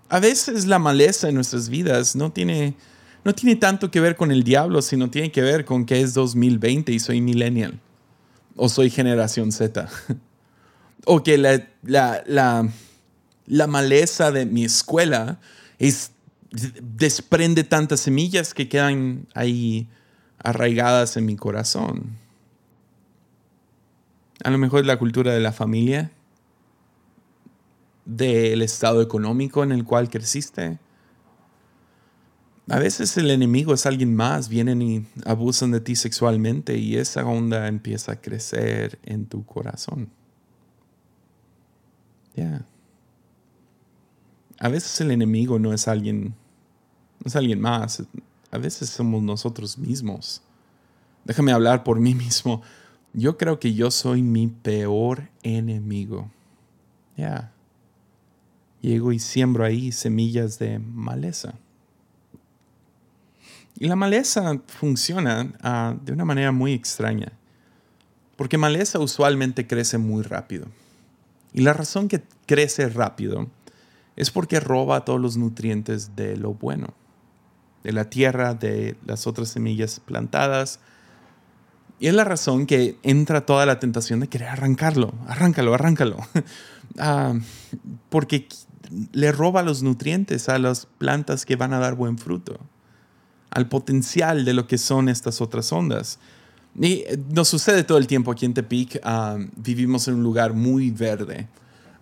A 0.09 0.19
veces 0.19 0.65
la 0.65 0.79
maleza 0.79 1.29
en 1.29 1.35
nuestras 1.35 1.69
vidas 1.69 2.15
no 2.15 2.31
tiene, 2.31 2.75
no 3.23 3.33
tiene 3.33 3.55
tanto 3.55 3.91
que 3.91 3.99
ver 3.99 4.15
con 4.15 4.31
el 4.31 4.43
diablo, 4.43 4.81
sino 4.81 5.09
tiene 5.09 5.31
que 5.31 5.41
ver 5.41 5.63
con 5.63 5.85
que 5.85 6.01
es 6.01 6.13
2020 6.13 6.91
y 6.91 6.99
soy 6.99 7.21
millennial. 7.21 7.79
O 8.55 8.69
soy 8.69 8.89
generación 8.89 9.51
Z. 9.51 9.87
o 11.05 11.23
que 11.23 11.37
la, 11.37 11.67
la, 11.83 12.23
la, 13.45 13.67
maleza 13.67 14.31
de 14.31 14.45
mi 14.45 14.63
escuela 14.63 15.39
es, 15.79 16.11
desprende 16.51 17.63
tantas 17.63 18.01
semillas 18.01 18.53
que 18.53 18.69
quedan 18.69 19.27
ahí 19.33 19.87
arraigadas 20.37 21.17
en 21.17 21.25
mi 21.25 21.35
corazón. 21.35 22.17
A 24.43 24.49
lo 24.49 24.57
mejor 24.57 24.85
la 24.85 24.97
cultura 24.97 25.33
de 25.33 25.39
la 25.39 25.51
familia, 25.51 26.11
del 28.05 28.61
estado 28.61 29.01
económico 29.01 29.63
en 29.63 29.71
el 29.71 29.85
cual 29.85 30.09
creciste. 30.09 30.79
A 32.71 32.79
veces 32.79 33.17
el 33.17 33.29
enemigo 33.31 33.73
es 33.73 33.85
alguien 33.85 34.15
más, 34.15 34.47
vienen 34.47 34.81
y 34.81 35.05
abusan 35.25 35.71
de 35.71 35.81
ti 35.81 35.97
sexualmente 35.97 36.77
y 36.77 36.95
esa 36.95 37.25
onda 37.25 37.67
empieza 37.67 38.13
a 38.13 38.21
crecer 38.21 38.97
en 39.03 39.25
tu 39.25 39.45
corazón. 39.45 40.09
Ya. 42.33 42.65
A 44.57 44.69
veces 44.69 45.01
el 45.01 45.11
enemigo 45.11 45.59
no 45.59 45.73
es 45.73 45.89
alguien, 45.89 46.33
no 47.19 47.25
es 47.25 47.35
alguien 47.35 47.59
más, 47.59 48.03
a 48.51 48.57
veces 48.57 48.89
somos 48.89 49.21
nosotros 49.21 49.77
mismos. 49.77 50.41
Déjame 51.25 51.51
hablar 51.51 51.83
por 51.83 51.99
mí 51.99 52.15
mismo. 52.15 52.61
Yo 53.11 53.37
creo 53.37 53.59
que 53.59 53.73
yo 53.73 53.91
soy 53.91 54.21
mi 54.21 54.47
peor 54.47 55.29
enemigo. 55.43 56.31
Ya. 57.17 57.51
Llego 58.79 59.11
y 59.11 59.19
siembro 59.19 59.65
ahí 59.65 59.91
semillas 59.91 60.57
de 60.57 60.79
maleza. 60.79 61.55
Y 63.81 63.87
la 63.87 63.95
maleza 63.95 64.61
funciona 64.67 65.51
ah, 65.63 65.95
de 66.05 66.13
una 66.13 66.23
manera 66.23 66.51
muy 66.51 66.71
extraña. 66.73 67.31
Porque 68.35 68.59
maleza 68.59 68.99
usualmente 68.99 69.65
crece 69.65 69.97
muy 69.97 70.21
rápido. 70.21 70.67
Y 71.51 71.61
la 71.61 71.73
razón 71.73 72.07
que 72.07 72.21
crece 72.45 72.89
rápido 72.89 73.49
es 74.15 74.29
porque 74.29 74.59
roba 74.59 75.03
todos 75.03 75.19
los 75.19 75.35
nutrientes 75.35 76.15
de 76.15 76.37
lo 76.37 76.53
bueno. 76.53 76.93
De 77.83 77.91
la 77.91 78.07
tierra, 78.07 78.53
de 78.53 78.97
las 79.07 79.25
otras 79.25 79.49
semillas 79.49 79.99
plantadas, 79.99 80.79
y 81.99 82.05
es 82.05 82.13
la 82.13 82.23
razón 82.23 82.67
que 82.67 82.99
entra 83.01 83.47
toda 83.47 83.65
la 83.65 83.79
tentación 83.79 84.19
de 84.19 84.27
querer 84.27 84.49
arrancarlo, 84.49 85.11
arráncalo, 85.27 85.73
arráncalo. 85.73 86.17
Ah, 86.97 87.33
porque 88.09 88.49
le 89.13 89.31
roba 89.31 89.63
los 89.63 89.81
nutrientes 89.81 90.49
a 90.49 90.59
las 90.59 90.87
plantas 90.97 91.45
que 91.45 91.55
van 91.55 91.71
a 91.71 91.79
dar 91.79 91.95
buen 91.95 92.17
fruto, 92.17 92.59
al 93.51 93.67
potencial 93.67 94.43
de 94.45 94.53
lo 94.53 94.67
que 94.67 94.77
son 94.77 95.07
estas 95.09 95.41
otras 95.41 95.71
ondas. 95.71 96.19
Y 96.79 97.03
eh, 97.07 97.19
nos 97.33 97.47
sucede 97.47 97.83
todo 97.83 97.97
el 97.97 98.07
tiempo 98.07 98.31
aquí 98.31 98.45
en 98.45 98.53
Tepic, 98.53 98.99
ah, 99.03 99.37
vivimos 99.55 100.07
en 100.07 100.15
un 100.15 100.23
lugar 100.23 100.53
muy 100.53 100.89
verde. 100.89 101.47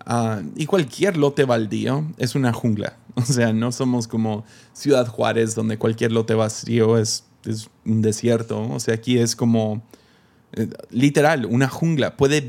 Ah, 0.06 0.40
y 0.56 0.66
cualquier 0.66 1.16
lote 1.16 1.44
baldío 1.44 2.06
es 2.16 2.34
una 2.34 2.52
jungla. 2.52 2.96
O 3.16 3.24
sea, 3.24 3.52
no 3.52 3.70
somos 3.70 4.06
como 4.08 4.44
Ciudad 4.72 5.06
Juárez, 5.06 5.54
donde 5.54 5.76
cualquier 5.76 6.12
lote 6.12 6.32
vacío 6.32 6.96
es 6.96 7.24
es 7.44 7.70
un 7.84 8.02
desierto. 8.02 8.68
O 8.70 8.80
sea, 8.80 8.94
aquí 8.94 9.18
es 9.18 9.36
como 9.36 9.82
eh, 10.52 10.68
literal, 10.90 11.46
una 11.46 11.68
jungla. 11.68 12.16
Puede 12.16 12.42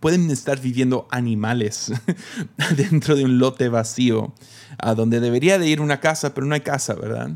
pueden 0.00 0.30
estar 0.30 0.60
viviendo 0.60 1.06
animales 1.10 1.92
dentro 2.76 3.16
de 3.16 3.24
un 3.24 3.38
lote 3.38 3.68
vacío, 3.68 4.32
a 4.78 4.94
donde 4.94 5.20
debería 5.20 5.58
de 5.58 5.68
ir 5.68 5.80
una 5.80 6.00
casa, 6.00 6.34
pero 6.34 6.46
no 6.46 6.54
hay 6.54 6.60
casa, 6.60 6.94
¿verdad? 6.94 7.30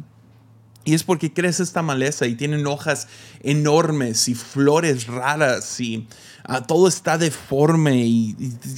Y 0.91 0.95
es 0.95 1.05
porque 1.05 1.33
crece 1.33 1.63
esta 1.63 1.83
maleza 1.83 2.27
y 2.27 2.35
tienen 2.35 2.67
hojas 2.67 3.07
enormes 3.45 4.27
y 4.27 4.35
flores 4.35 5.07
raras 5.07 5.81
y 5.81 6.09
ah, 6.43 6.65
todo 6.67 6.89
está 6.89 7.17
deforme 7.17 8.05
y, 8.05 8.35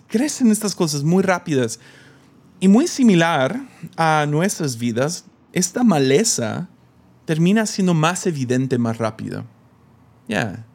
crecen 0.09 0.51
estas 0.51 0.75
cosas 0.75 1.05
muy 1.05 1.23
rápidas. 1.23 1.81
Y 2.61 2.69
muy 2.69 2.87
similar 2.87 3.67
a 3.97 4.27
nuestras 4.29 4.77
vidas, 4.77 5.25
esta 5.55 5.85
maleza 5.85 6.69
termina 7.25 7.65
siendo 7.65 7.95
más 7.95 8.27
evidente 8.27 8.77
más 8.77 8.99
rápido. 8.99 9.47
Ya. 10.29 10.67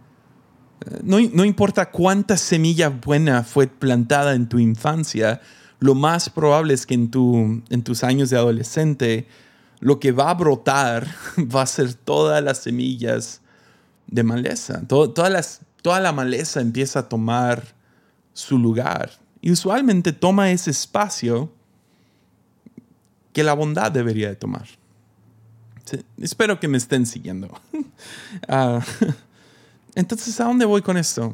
No, 1.03 1.19
no, 1.19 1.45
importa 1.45 1.91
cuánta 1.91 2.35
semilla 2.35 2.89
buena 2.89 3.43
fue 3.43 3.67
plantada 3.67 4.33
en 4.33 4.49
tu 4.49 4.57
infancia, 4.57 5.39
lo 5.79 5.93
más 5.93 6.31
probable 6.31 6.73
es 6.73 6.87
que 6.87 6.95
en, 6.95 7.11
tu, 7.11 7.61
en 7.69 7.83
tus 7.83 8.03
años 8.03 8.31
de 8.31 8.37
adolescente 8.37 9.27
lo 9.79 9.99
que 9.99 10.11
va 10.11 10.29
a 10.29 10.33
brotar 10.33 11.07
va 11.37 11.61
a 11.61 11.67
ser 11.67 11.93
todas 11.93 12.43
las 12.43 12.59
semillas 12.59 13.41
de 14.07 14.23
maleza. 14.23 14.81
todas 14.87 15.31
las, 15.31 15.61
toda 15.81 15.99
la 15.99 16.11
maleza 16.11 16.61
empieza 16.61 16.99
a 16.99 17.09
tomar 17.09 17.75
su 18.33 18.57
lugar. 18.57 19.11
Y 19.41 19.51
usualmente 19.51 20.13
toma 20.13 20.51
ese 20.51 20.71
espacio 20.71 21.51
que 23.33 23.43
la 23.43 23.53
bondad 23.53 23.91
debería 23.91 24.29
de 24.29 24.35
tomar 24.35 24.67
espero 26.21 26.59
que 26.59 26.67
me 26.67 26.77
estén 26.77 27.05
siguiendo. 27.05 27.49
Ah, 28.47 28.85
entonces, 29.95 30.39
¿a 30.39 30.43
dónde 30.43 30.65
voy 30.65 30.81
con 30.83 30.97
esto? 30.97 31.33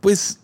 Pues 0.00 0.40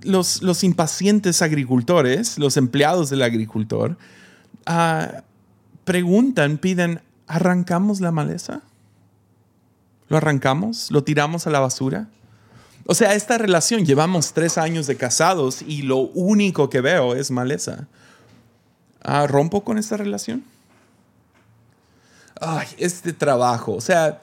los, 0.00 0.42
los 0.42 0.64
impacientes 0.64 1.42
agricultores, 1.42 2.38
los 2.38 2.56
empleados 2.56 3.10
del 3.10 3.22
agricultor, 3.22 3.98
ah, 4.66 5.22
preguntan, 5.84 6.58
piden, 6.58 7.00
¿arrancamos 7.26 8.00
la 8.00 8.10
maleza? 8.10 8.62
¿Lo 10.08 10.16
arrancamos? 10.16 10.90
¿Lo 10.90 11.04
tiramos 11.04 11.46
a 11.46 11.50
la 11.50 11.60
basura? 11.60 12.08
O 12.86 12.94
sea, 12.94 13.14
esta 13.14 13.38
relación, 13.38 13.84
llevamos 13.84 14.32
tres 14.32 14.58
años 14.58 14.86
de 14.86 14.96
casados 14.96 15.62
y 15.62 15.82
lo 15.82 15.98
único 15.98 16.68
que 16.68 16.80
veo 16.80 17.14
es 17.14 17.30
maleza. 17.30 17.86
Ah, 19.02 19.26
¿Rompo 19.26 19.64
con 19.64 19.78
esta 19.78 19.96
relación? 19.96 20.44
ay, 22.42 22.66
este 22.78 23.12
trabajo, 23.12 23.72
o 23.72 23.80
sea, 23.80 24.20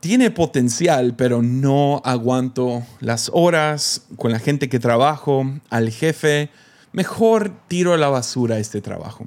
tiene 0.00 0.30
potencial, 0.30 1.14
pero 1.16 1.42
no 1.42 2.00
aguanto 2.04 2.82
las 3.00 3.30
horas 3.32 4.02
con 4.16 4.32
la 4.32 4.38
gente 4.38 4.68
que 4.68 4.78
trabajo, 4.78 5.46
al 5.70 5.90
jefe. 5.90 6.50
Mejor 6.92 7.50
tiro 7.68 7.92
a 7.94 7.96
la 7.96 8.08
basura 8.08 8.58
este 8.58 8.80
trabajo. 8.80 9.26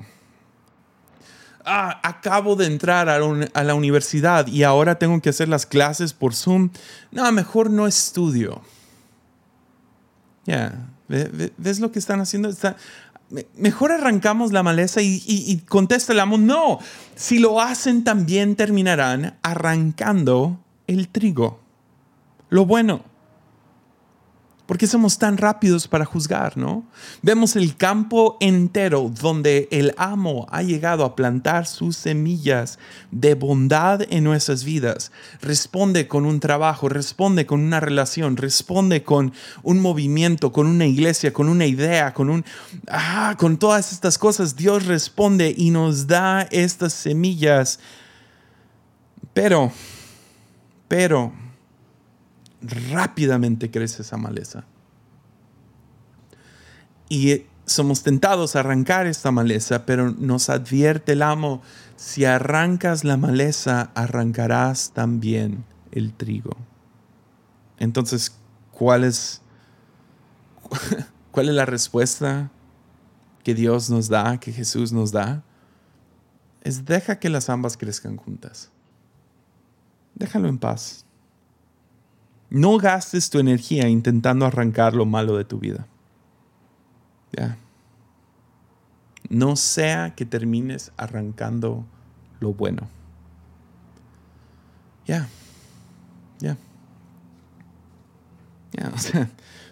Ah, 1.70 2.00
acabo 2.02 2.56
de 2.56 2.66
entrar 2.66 3.10
a, 3.10 3.20
la 3.20 3.76
universidad 3.76 4.48
y 4.48 4.64
ahora 4.64 4.98
tengo 4.98 5.22
que 5.22 5.30
hacer 5.30 5.50
las 5.50 5.66
clases 5.66 6.14
por 6.14 6.34
Zoom. 6.34 6.70
No, 7.12 7.30
mejor 7.34 7.70
no 7.70 7.88
estudio. 7.88 8.62
Ya, 10.46 10.88
¿ves 11.10 11.82
lo 11.82 11.92
que 11.92 12.00
están 12.00 12.22
haciendo? 12.22 12.48
Está, 12.48 12.78
mejor 13.58 13.92
arrancamos 13.92 14.54
la 14.54 14.64
maleza 14.64 15.02
y, 15.02 15.62
contesta 15.68 16.14
el 16.14 16.22
amo, 16.22 16.38
no, 16.38 16.80
si 17.16 17.40
lo 17.40 17.60
hacen 17.60 18.06
también 18.06 18.56
terminarán 18.56 19.38
arrancando 19.42 20.64
el 20.88 21.10
trigo, 21.10 21.60
lo 22.50 22.66
bueno. 22.66 23.04
¿Por 24.68 24.78
qué 24.78 24.86
somos 24.86 25.18
tan 25.18 25.38
rápidos 25.38 25.88
para 25.88 26.04
juzgar, 26.04 26.58
no? 26.58 26.86
Vemos 27.22 27.56
el 27.56 27.78
campo 27.78 28.36
entero 28.42 29.10
donde 29.10 29.70
el 29.72 29.94
amo 29.96 30.46
ha 30.52 30.62
llegado 30.62 31.06
a 31.06 31.16
plantar 31.16 31.66
sus 31.66 31.96
semillas 31.96 32.78
de 33.10 33.34
bondad 33.34 34.02
en 34.10 34.26
nuestras 34.26 34.66
vidas. 34.66 35.14
Responde 35.42 36.10
con 36.10 36.26
un 36.26 36.42
trabajo, 36.42 36.90
responde 36.90 37.46
con 37.46 37.62
una 37.62 37.80
relación, 37.80 38.36
responde 38.36 39.04
con 39.04 39.32
un 39.64 39.80
movimiento, 39.80 40.52
con 40.52 40.68
una 40.68 40.86
iglesia, 40.86 41.32
con 41.32 41.48
una 41.48 41.66
idea, 41.66 42.14
con 42.14 42.30
un 42.30 42.44
ah, 42.90 43.36
con 43.40 43.58
todas 43.58 43.94
estas 43.94 44.18
cosas 44.18 44.58
Dios 44.58 44.86
responde 44.86 45.56
y 45.58 45.72
nos 45.72 46.08
da 46.08 46.42
estas 46.52 46.92
semillas. 46.92 47.80
Pero 49.34 49.72
pero 50.90 51.32
rápidamente 52.62 53.72
crece 53.72 54.02
esa 54.02 54.18
maleza. 54.18 54.66
Y 57.10 57.44
somos 57.66 58.04
tentados 58.04 58.56
a 58.56 58.62
arrancar 58.62 59.08
esta 59.08 59.32
maleza, 59.32 59.86
pero 59.86 60.12
nos 60.12 60.50
advierte 60.50 61.14
el 61.14 61.22
amo, 61.22 61.62
si 61.96 62.26
arrancas 62.26 63.04
la 63.04 63.18
maleza, 63.18 63.92
arrancarás 63.94 64.92
también 64.92 65.66
el 65.92 66.14
trigo. 66.14 66.56
Entonces, 67.78 68.36
¿cuál 68.72 69.04
es, 69.04 69.42
cuál 71.32 71.50
es 71.50 71.56
la 71.56 71.66
respuesta 71.66 72.52
que 73.44 73.54
Dios 73.54 73.90
nos 73.90 74.08
da, 74.08 74.40
que 74.40 74.52
Jesús 74.52 74.92
nos 74.92 75.12
da? 75.12 75.44
Es 76.62 76.86
deja 76.86 77.20
que 77.20 77.30
las 77.30 77.50
ambas 77.50 77.78
crezcan 77.78 78.18
juntas. 78.18 78.72
Déjalo 80.16 80.48
en 80.48 80.58
paz. 80.58 81.07
No 82.50 82.78
gastes 82.78 83.30
tu 83.30 83.40
energía 83.40 83.90
intentando 83.90 84.46
arrancar 84.46 84.94
lo 84.94 85.06
malo 85.06 85.38
de 85.38 85.46
tu 85.46 85.60
vida. 85.60 85.88
Ya. 87.32 87.58
No 89.30 89.56
sea 89.56 90.16
que 90.16 90.26
termines 90.26 90.92
arrancando 90.96 91.86
lo 92.40 92.54
bueno. 92.54 92.88
Ya. 95.06 95.28
Ya. 96.40 96.58
Ya. 98.74 98.92
O 98.94 98.98
sea, 98.98 99.30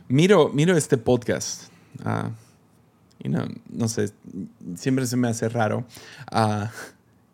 miro, 0.08 0.50
miro 0.50 0.76
este 0.76 0.98
podcast. 0.98 1.70
Uh, 2.04 2.32
no 3.70 3.88
sé, 3.88 4.12
siempre 4.76 5.06
se 5.08 5.18
me 5.18 5.28
hace 5.28 5.50
raro 5.50 5.86
uh, 6.32 6.66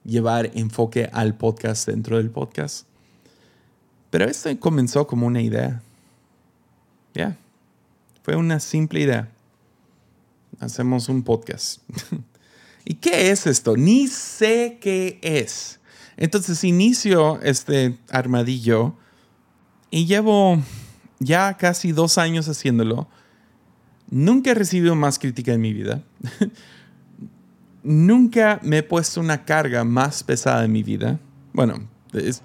llevar 0.04 0.51
enfoque 0.54 1.10
al 1.12 1.36
podcast 1.36 1.88
dentro 1.88 2.17
del 2.17 2.30
podcast. 2.30 2.86
Pero 4.12 4.26
esto 4.26 4.50
comenzó 4.60 5.08
como 5.08 5.26
una 5.26 5.41
idea. 5.41 5.82
Ya. 7.15 7.38
Fue 8.21 8.36
una 8.36 8.60
simple 8.60 9.00
idea. 9.00 9.32
Hacemos 10.60 11.10
un 11.10 11.24
podcast. 11.24 11.82
¿Y 12.86 12.95
qué 12.95 13.32
es 13.32 13.47
esto? 13.47 13.76
Ni 13.76 14.08
sé 14.08 14.78
qué 14.80 15.17
es. 15.24 15.80
Entonces 16.17 16.63
inicio 16.63 17.41
este 17.41 17.97
armadillo 18.10 18.95
y 19.89 20.06
llevo 20.06 20.62
ya 21.19 21.56
casi 21.58 21.93
dos 21.93 22.17
años 22.17 22.47
haciéndolo. 22.47 23.08
Nunca 24.10 24.52
he 24.52 24.54
recibido 24.56 24.93
más 24.95 25.17
crítica 25.17 25.54
en 25.54 25.62
mi 25.62 25.74
vida. 25.74 26.04
Nunca 27.84 28.60
me 28.62 28.80
he 28.80 28.84
puesto 28.84 29.21
una 29.21 29.45
carga 29.45 29.84
más 29.84 30.24
pesada 30.24 30.65
en 30.65 30.71
mi 30.71 30.84
vida. 30.84 31.19
Bueno, 31.54 31.88
es, 32.13 32.43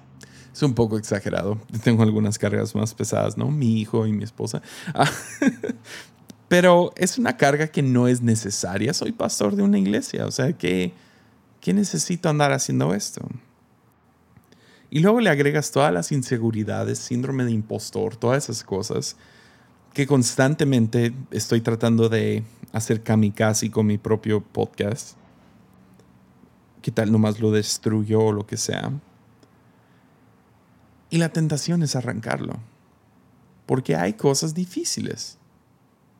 es 0.57 0.63
un 0.63 0.73
poco 0.73 0.97
exagerado. 0.97 1.59
Tengo 1.83 2.01
algunas 2.01 2.39
cargas 2.39 2.73
más 2.73 2.95
pesadas, 2.95 3.37
¿no? 3.37 3.51
Mi 3.51 3.79
hijo 3.79 4.07
y 4.07 4.11
mi 4.11 4.23
esposa. 4.23 4.63
Ah, 4.95 5.09
pero 6.47 6.93
es 6.95 7.19
una 7.19 7.37
carga 7.37 7.67
que 7.67 7.83
no 7.83 8.07
es 8.07 8.21
necesaria. 8.21 8.91
Soy 8.95 9.11
pastor 9.11 9.55
de 9.55 9.61
una 9.61 9.77
iglesia. 9.77 10.25
O 10.25 10.31
sea, 10.31 10.53
¿qué, 10.53 10.93
¿qué 11.61 11.73
necesito 11.73 12.27
andar 12.27 12.53
haciendo 12.53 12.95
esto? 12.95 13.21
Y 14.89 14.99
luego 15.01 15.21
le 15.21 15.29
agregas 15.29 15.71
todas 15.71 15.93
las 15.93 16.11
inseguridades, 16.11 16.97
síndrome 16.97 17.45
de 17.45 17.51
impostor, 17.51 18.15
todas 18.15 18.45
esas 18.45 18.63
cosas 18.63 19.15
que 19.93 20.07
constantemente 20.07 21.13
estoy 21.29 21.61
tratando 21.61 22.09
de 22.09 22.43
hacer 22.71 23.03
kamikaze 23.03 23.69
con 23.69 23.85
mi 23.85 23.99
propio 23.99 24.41
podcast. 24.41 25.17
¿Qué 26.81 26.89
tal 26.89 27.11
nomás 27.11 27.39
lo 27.39 27.51
destruyó 27.51 28.21
o 28.21 28.31
lo 28.31 28.47
que 28.47 28.57
sea? 28.57 28.91
Y 31.09 31.17
la 31.17 31.29
tentación 31.29 31.83
es 31.83 31.95
arrancarlo. 31.95 32.59
Porque 33.65 33.95
hay 33.95 34.13
cosas 34.13 34.53
difíciles. 34.53 35.37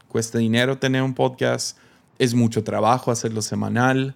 Cuesta 0.07 0.37
dinero 0.37 0.77
tener 0.77 1.01
un 1.01 1.13
podcast, 1.13 1.77
es 2.19 2.33
mucho 2.33 2.63
trabajo 2.63 3.11
hacerlo 3.11 3.41
semanal. 3.41 4.15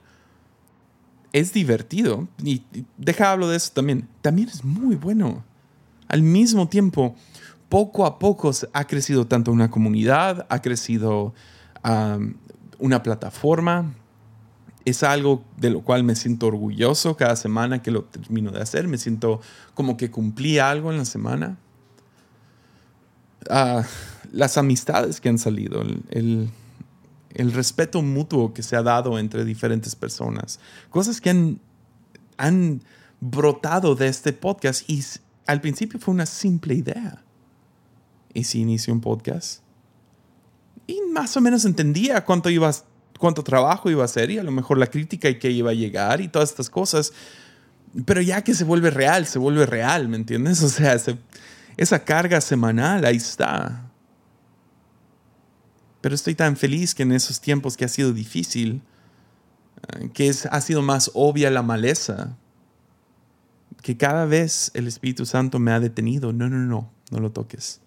Es 1.34 1.54
divertido. 1.54 2.28
Y 2.44 2.64
deja 2.98 3.32
hablo 3.32 3.48
de 3.48 3.58
eso 3.58 3.72
también. 3.74 4.08
También 4.22 4.50
es 4.50 4.64
muy 4.64 4.96
bueno. 4.96 5.44
Al 6.08 6.22
mismo 6.22 6.68
tiempo, 6.68 7.16
poco 7.70 8.06
a 8.06 8.20
poco 8.20 8.52
ha 8.74 8.84
crecido 8.86 9.28
tanto 9.28 9.52
una 9.52 9.72
comunidad, 9.72 10.46
ha 10.50 10.62
crecido 10.62 11.34
una 12.80 13.02
plataforma, 13.02 13.94
es 14.86 15.04
algo 15.04 15.44
de 15.58 15.70
lo 15.70 15.82
cual 15.82 16.04
me 16.04 16.15
siento 16.15 16.48
orgulloso 16.48 17.15
cada 17.15 17.36
semana 17.36 17.82
que 17.82 17.91
lo 17.91 18.04
termino 18.04 18.52
de 18.52 18.62
hacer. 18.62 18.88
Me 18.88 18.98
siento 18.98 19.41
como 19.74 19.98
que 19.98 20.10
cumplí 20.10 20.60
algo 20.60 20.91
en 20.91 20.98
la 20.98 21.06
semana. 21.06 21.58
Ah, 23.50 23.84
las 24.32 24.58
amistades 24.58 25.20
que 25.20 25.30
han 25.30 25.38
salido, 25.38 25.82
el, 25.82 26.50
el, 27.34 27.52
respeto 27.52 28.02
mutuo 28.02 28.54
que 28.54 28.63
se 28.63 28.76
ha 28.76 28.84
dado 28.84 29.17
entre 29.20 29.46
diferentes 29.46 29.96
personas, 29.96 30.60
cosas 30.89 31.20
que 31.20 31.32
han, 31.32 31.60
han 32.38 32.82
brotado 33.20 33.96
de 33.96 34.08
este 34.08 34.32
podcast 34.32 34.88
y 34.89 35.04
al 35.48 35.60
principio 35.60 36.00
fue 36.00 36.13
una 36.13 36.26
simple 36.26 36.76
idea. 36.76 37.24
¿Y 38.34 38.46
si 38.46 38.62
inicio 38.62 38.94
un 38.94 39.02
podcast? 39.02 39.62
Y 40.88 41.02
más 41.12 41.36
o 41.36 41.41
menos 41.41 41.65
entendía 41.65 42.24
cuánto 42.26 42.50
ibas 42.50 42.86
cuánto 43.22 43.44
trabajo 43.44 43.90
iba 43.90 44.02
a 44.02 44.06
hacer 44.06 44.32
y 44.32 44.40
a 44.40 44.44
lo 44.44 44.52
mejor 44.52 44.78
la 44.80 44.88
crítica 44.88 45.30
y 45.30 45.38
que 45.40 45.52
iba 45.52 45.70
a 45.70 45.76
llegar 45.76 46.20
y 46.20 46.28
todas 46.28 46.50
estas 46.50 46.70
cosas. 46.70 47.14
Pero 48.06 48.20
ya 48.20 48.44
que 48.44 48.54
se 48.54 48.64
vuelve 48.64 48.90
real, 48.90 49.26
se 49.28 49.40
vuelve 49.40 49.66
real, 49.66 50.10
¿me 50.10 50.18
entiendes? 50.18 50.62
O 50.64 50.70
sea, 50.70 50.98
esa 51.78 52.04
carga 52.04 52.42
semanal 52.42 53.06
ahí 53.06 53.18
está. 53.18 53.90
Pero 56.02 56.16
estoy 56.16 56.34
tan 56.34 56.58
feliz 56.58 56.96
que 56.96 57.04
en 57.04 57.12
esos 57.12 57.40
tiempos 57.40 57.78
que 57.78 57.86
ha 57.86 57.90
sido 57.90 58.12
difícil, 58.12 58.82
eh, 59.88 60.10
que 60.14 60.28
es, 60.28 60.48
ha 60.48 60.60
sido 60.60 60.82
más 60.82 61.12
obvia 61.14 61.52
la 61.52 61.62
maleza, 61.62 62.36
que 63.84 63.98
cada 63.98 64.26
vez 64.26 64.72
el 64.74 64.88
Espíritu 64.88 65.28
Santo 65.28 65.60
me 65.60 65.72
ha 65.72 65.80
detenido. 65.80 66.34
No, 66.34 66.50
no, 66.50 66.58
no, 66.58 66.92
no 67.12 67.20
lo 67.20 67.32
toques. 67.32 67.82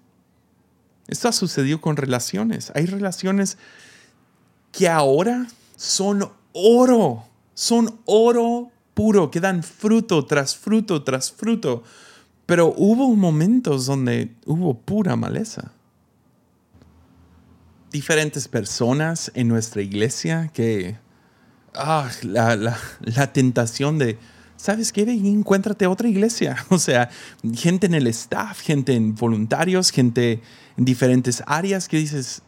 Esto 1.08 1.28
ha 1.28 1.32
sucedido 1.32 1.80
con 1.80 1.96
relaciones. 1.96 2.70
Hay 2.76 2.86
relaciones 2.86 3.58
que 4.76 4.88
ahora 4.88 5.46
son 5.76 6.28
oro, 6.52 7.24
son 7.54 8.00
oro 8.06 8.70
puro, 8.94 9.30
que 9.30 9.40
dan 9.40 9.62
fruto 9.62 10.26
tras 10.26 10.56
fruto 10.56 11.02
tras 11.02 11.30
fruto. 11.30 11.82
Pero 12.46 12.74
hubo 12.76 13.14
momentos 13.14 13.86
donde 13.86 14.34
hubo 14.46 14.74
pura 14.74 15.16
maleza. 15.16 15.72
Diferentes 17.90 18.48
personas 18.48 19.30
en 19.34 19.48
nuestra 19.48 19.82
iglesia 19.82 20.50
que... 20.52 20.98
Ah, 21.76 22.08
la, 22.22 22.56
la, 22.56 23.32
tentación 23.32 23.98
de, 23.98 24.16
¿sabes 24.56 24.92
qué? 24.92 25.02
encuéntrate 25.02 25.86
otra 25.86 26.08
iglesia. 26.08 26.56
O 26.68 26.78
sea, 26.78 27.10
gente 27.54 27.86
en 27.86 27.94
el 27.94 28.06
staff, 28.08 28.60
gente 28.60 28.94
en 28.94 29.14
voluntarios, 29.14 29.90
gente 29.90 30.40
en 30.76 30.84
diferentes 30.84 31.42
áreas 31.46 31.88
que 31.88 31.96
dices, 31.96 32.42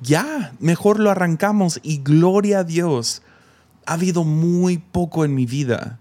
ya, 0.00 0.52
mejor 0.60 0.98
lo 0.98 1.10
arrancamos 1.10 1.80
y 1.82 1.98
gloria 1.98 2.60
a 2.60 2.64
Dios. 2.64 3.22
Ha 3.86 3.94
habido 3.94 4.24
muy 4.24 4.78
poco 4.78 5.24
en 5.24 5.34
mi 5.34 5.46
vida 5.46 5.98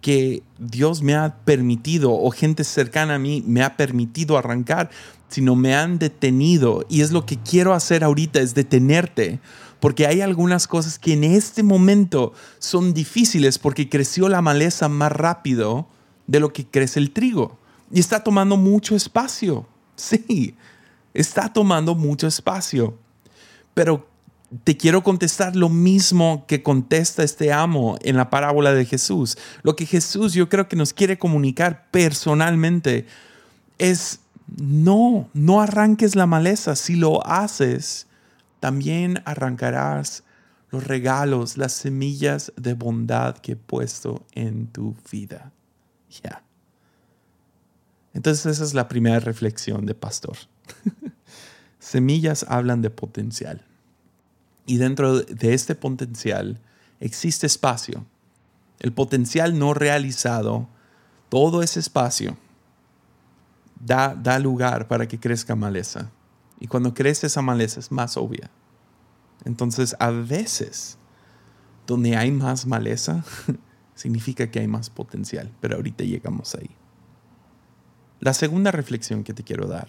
que 0.00 0.42
Dios 0.58 1.02
me 1.02 1.14
ha 1.14 1.36
permitido 1.44 2.12
o 2.12 2.30
gente 2.30 2.64
cercana 2.64 3.16
a 3.16 3.18
mí 3.18 3.42
me 3.46 3.62
ha 3.62 3.76
permitido 3.76 4.38
arrancar, 4.38 4.90
sino 5.28 5.56
me 5.56 5.74
han 5.74 5.98
detenido. 5.98 6.86
Y 6.88 7.02
es 7.02 7.12
lo 7.12 7.26
que 7.26 7.36
quiero 7.36 7.74
hacer 7.74 8.04
ahorita, 8.04 8.40
es 8.40 8.54
detenerte. 8.54 9.40
Porque 9.80 10.06
hay 10.06 10.20
algunas 10.20 10.66
cosas 10.66 10.98
que 10.98 11.12
en 11.12 11.24
este 11.24 11.62
momento 11.62 12.32
son 12.58 12.94
difíciles 12.94 13.58
porque 13.58 13.88
creció 13.88 14.28
la 14.28 14.42
maleza 14.42 14.88
más 14.88 15.12
rápido 15.12 15.86
de 16.26 16.40
lo 16.40 16.52
que 16.52 16.66
crece 16.66 16.98
el 16.98 17.12
trigo. 17.12 17.58
Y 17.92 18.00
está 18.00 18.24
tomando 18.24 18.56
mucho 18.56 18.96
espacio. 18.96 19.66
Sí, 19.96 20.54
está 21.14 21.52
tomando 21.52 21.94
mucho 21.94 22.26
espacio. 22.26 22.96
Pero 23.78 24.08
te 24.64 24.76
quiero 24.76 25.04
contestar 25.04 25.54
lo 25.54 25.68
mismo 25.68 26.46
que 26.48 26.64
contesta 26.64 27.22
este 27.22 27.52
amo 27.52 27.96
en 28.02 28.16
la 28.16 28.28
parábola 28.28 28.72
de 28.72 28.84
Jesús. 28.84 29.38
Lo 29.62 29.76
que 29.76 29.86
Jesús 29.86 30.34
yo 30.34 30.48
creo 30.48 30.66
que 30.66 30.74
nos 30.74 30.92
quiere 30.92 31.16
comunicar 31.16 31.88
personalmente 31.92 33.06
es 33.78 34.18
no, 34.56 35.28
no 35.32 35.60
arranques 35.60 36.16
la 36.16 36.26
maleza. 36.26 36.74
Si 36.74 36.96
lo 36.96 37.24
haces, 37.24 38.08
también 38.58 39.22
arrancarás 39.24 40.24
los 40.70 40.84
regalos, 40.84 41.56
las 41.56 41.72
semillas 41.72 42.52
de 42.56 42.74
bondad 42.74 43.38
que 43.38 43.52
he 43.52 43.56
puesto 43.56 44.26
en 44.32 44.66
tu 44.66 44.96
vida. 45.12 45.52
Ya. 46.24 46.42
Entonces 48.12 48.44
esa 48.44 48.64
es 48.64 48.74
la 48.74 48.88
primera 48.88 49.20
reflexión 49.20 49.86
de 49.86 49.94
pastor. 49.94 50.36
Semillas 51.78 52.44
hablan 52.48 52.82
de 52.82 52.90
potencial. 52.90 53.67
Y 54.68 54.76
dentro 54.76 55.22
de 55.22 55.54
este 55.54 55.74
potencial 55.74 56.60
existe 57.00 57.46
espacio. 57.46 58.04
El 58.78 58.92
potencial 58.92 59.58
no 59.58 59.72
realizado, 59.72 60.68
todo 61.30 61.62
ese 61.62 61.80
espacio 61.80 62.36
da, 63.80 64.14
da 64.14 64.38
lugar 64.38 64.86
para 64.86 65.08
que 65.08 65.18
crezca 65.18 65.56
maleza. 65.56 66.10
Y 66.60 66.66
cuando 66.66 66.92
crece 66.92 67.28
esa 67.28 67.40
maleza 67.40 67.80
es 67.80 67.90
más 67.90 68.18
obvia. 68.18 68.50
Entonces, 69.46 69.96
a 70.00 70.10
veces, 70.10 70.98
donde 71.86 72.14
hay 72.14 72.30
más 72.30 72.66
maleza, 72.66 73.24
significa 73.94 74.50
que 74.50 74.60
hay 74.60 74.68
más 74.68 74.90
potencial. 74.90 75.50
Pero 75.62 75.76
ahorita 75.76 76.04
llegamos 76.04 76.54
ahí. 76.54 76.76
La 78.20 78.34
segunda 78.34 78.70
reflexión 78.70 79.24
que 79.24 79.32
te 79.32 79.44
quiero 79.44 79.66
dar 79.66 79.88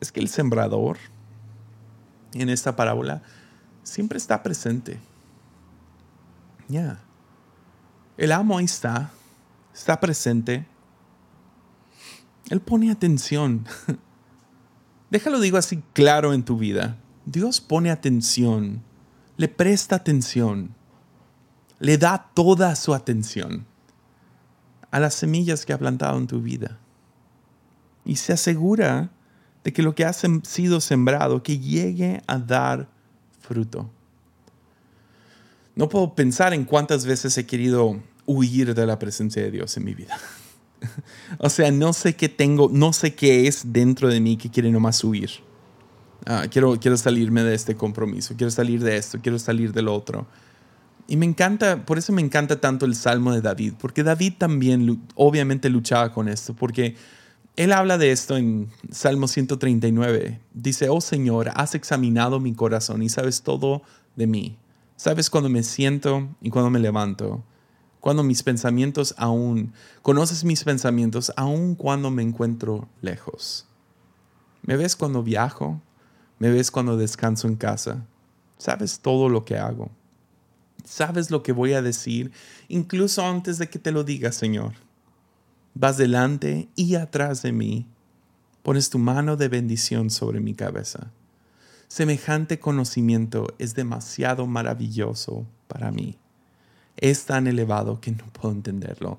es 0.00 0.10
que 0.10 0.18
el 0.18 0.26
sembrador 0.26 0.98
en 2.40 2.48
esta 2.48 2.76
parábola 2.76 3.22
siempre 3.82 4.18
está 4.18 4.42
presente. 4.42 4.98
Ya. 6.68 7.00
El 8.16 8.32
amo 8.32 8.58
ahí 8.58 8.64
está, 8.64 9.10
está 9.74 10.00
presente. 10.00 10.66
Él 12.48 12.60
pone 12.60 12.90
atención. 12.90 13.66
Déjalo 15.10 15.40
digo 15.40 15.56
así 15.56 15.82
claro 15.92 16.32
en 16.32 16.44
tu 16.44 16.56
vida. 16.56 16.96
Dios 17.24 17.60
pone 17.60 17.90
atención, 17.90 18.82
le 19.36 19.48
presta 19.48 19.96
atención, 19.96 20.74
le 21.80 21.98
da 21.98 22.30
toda 22.34 22.74
su 22.76 22.94
atención 22.94 23.66
a 24.92 25.00
las 25.00 25.14
semillas 25.14 25.66
que 25.66 25.72
ha 25.72 25.78
plantado 25.78 26.18
en 26.18 26.26
tu 26.26 26.40
vida. 26.40 26.78
Y 28.04 28.16
se 28.16 28.32
asegura 28.32 29.10
de 29.66 29.72
que 29.72 29.82
lo 29.82 29.96
que 29.96 30.04
ha 30.04 30.12
sido 30.12 30.80
sembrado, 30.80 31.42
que 31.42 31.58
llegue 31.58 32.22
a 32.28 32.38
dar 32.38 32.88
fruto. 33.40 33.90
No 35.74 35.88
puedo 35.88 36.14
pensar 36.14 36.54
en 36.54 36.64
cuántas 36.64 37.04
veces 37.04 37.36
he 37.36 37.46
querido 37.46 38.00
huir 38.26 38.76
de 38.76 38.86
la 38.86 38.96
presencia 39.00 39.42
de 39.42 39.50
Dios 39.50 39.76
en 39.76 39.84
mi 39.84 39.92
vida. 39.92 40.16
o 41.38 41.50
sea, 41.50 41.72
no 41.72 41.92
sé 41.94 42.14
qué 42.14 42.28
tengo, 42.28 42.70
no 42.72 42.92
sé 42.92 43.16
qué 43.16 43.48
es 43.48 43.72
dentro 43.72 44.08
de 44.08 44.20
mí 44.20 44.36
que 44.36 44.52
quiere 44.52 44.70
nomás 44.70 45.02
huir. 45.02 45.30
Ah, 46.26 46.44
quiero, 46.48 46.78
quiero 46.78 46.96
salirme 46.96 47.42
de 47.42 47.56
este 47.56 47.74
compromiso, 47.74 48.34
quiero 48.36 48.52
salir 48.52 48.84
de 48.84 48.96
esto, 48.96 49.18
quiero 49.20 49.40
salir 49.40 49.72
del 49.72 49.88
otro. 49.88 50.28
Y 51.08 51.16
me 51.16 51.26
encanta, 51.26 51.84
por 51.84 51.98
eso 51.98 52.12
me 52.12 52.22
encanta 52.22 52.60
tanto 52.60 52.86
el 52.86 52.94
Salmo 52.94 53.32
de 53.32 53.40
David, 53.40 53.72
porque 53.80 54.04
David 54.04 54.34
también 54.38 55.02
obviamente 55.16 55.68
luchaba 55.70 56.12
con 56.12 56.28
esto, 56.28 56.54
porque 56.54 56.94
él 57.56 57.72
habla 57.72 57.96
de 57.96 58.12
esto 58.12 58.36
en 58.36 58.70
Salmo 58.90 59.28
139. 59.28 60.40
Dice, 60.52 60.90
oh 60.90 61.00
Señor, 61.00 61.50
has 61.54 61.74
examinado 61.74 62.38
mi 62.38 62.54
corazón 62.54 63.02
y 63.02 63.08
sabes 63.08 63.42
todo 63.42 63.82
de 64.14 64.26
mí. 64.26 64.58
Sabes 64.96 65.30
cuando 65.30 65.48
me 65.48 65.62
siento 65.62 66.28
y 66.42 66.50
cuando 66.50 66.70
me 66.70 66.78
levanto. 66.78 67.42
Cuando 68.00 68.22
mis 68.22 68.42
pensamientos 68.42 69.14
aún, 69.16 69.72
conoces 70.02 70.44
mis 70.44 70.64
pensamientos 70.64 71.32
aún 71.34 71.74
cuando 71.74 72.10
me 72.10 72.22
encuentro 72.22 72.88
lejos. 73.00 73.66
Me 74.62 74.76
ves 74.76 74.94
cuando 74.94 75.22
viajo, 75.22 75.80
me 76.38 76.50
ves 76.50 76.70
cuando 76.70 76.98
descanso 76.98 77.48
en 77.48 77.56
casa. 77.56 78.06
Sabes 78.58 79.00
todo 79.00 79.30
lo 79.30 79.46
que 79.46 79.56
hago. 79.56 79.90
Sabes 80.84 81.30
lo 81.30 81.42
que 81.42 81.52
voy 81.52 81.72
a 81.72 81.82
decir, 81.82 82.32
incluso 82.68 83.26
antes 83.26 83.58
de 83.58 83.68
que 83.68 83.78
te 83.78 83.92
lo 83.92 84.04
diga, 84.04 84.30
Señor. 84.30 84.85
Vas 85.78 85.98
delante 85.98 86.70
y 86.74 86.94
atrás 86.94 87.42
de 87.42 87.52
mí. 87.52 87.86
Pones 88.62 88.88
tu 88.88 88.98
mano 88.98 89.36
de 89.36 89.48
bendición 89.48 90.08
sobre 90.08 90.40
mi 90.40 90.54
cabeza. 90.54 91.10
Semejante 91.86 92.58
conocimiento 92.58 93.54
es 93.58 93.74
demasiado 93.74 94.46
maravilloso 94.46 95.46
para 95.68 95.90
mí. 95.90 96.16
Es 96.96 97.26
tan 97.26 97.46
elevado 97.46 98.00
que 98.00 98.10
no 98.10 98.24
puedo 98.28 98.54
entenderlo. 98.54 99.18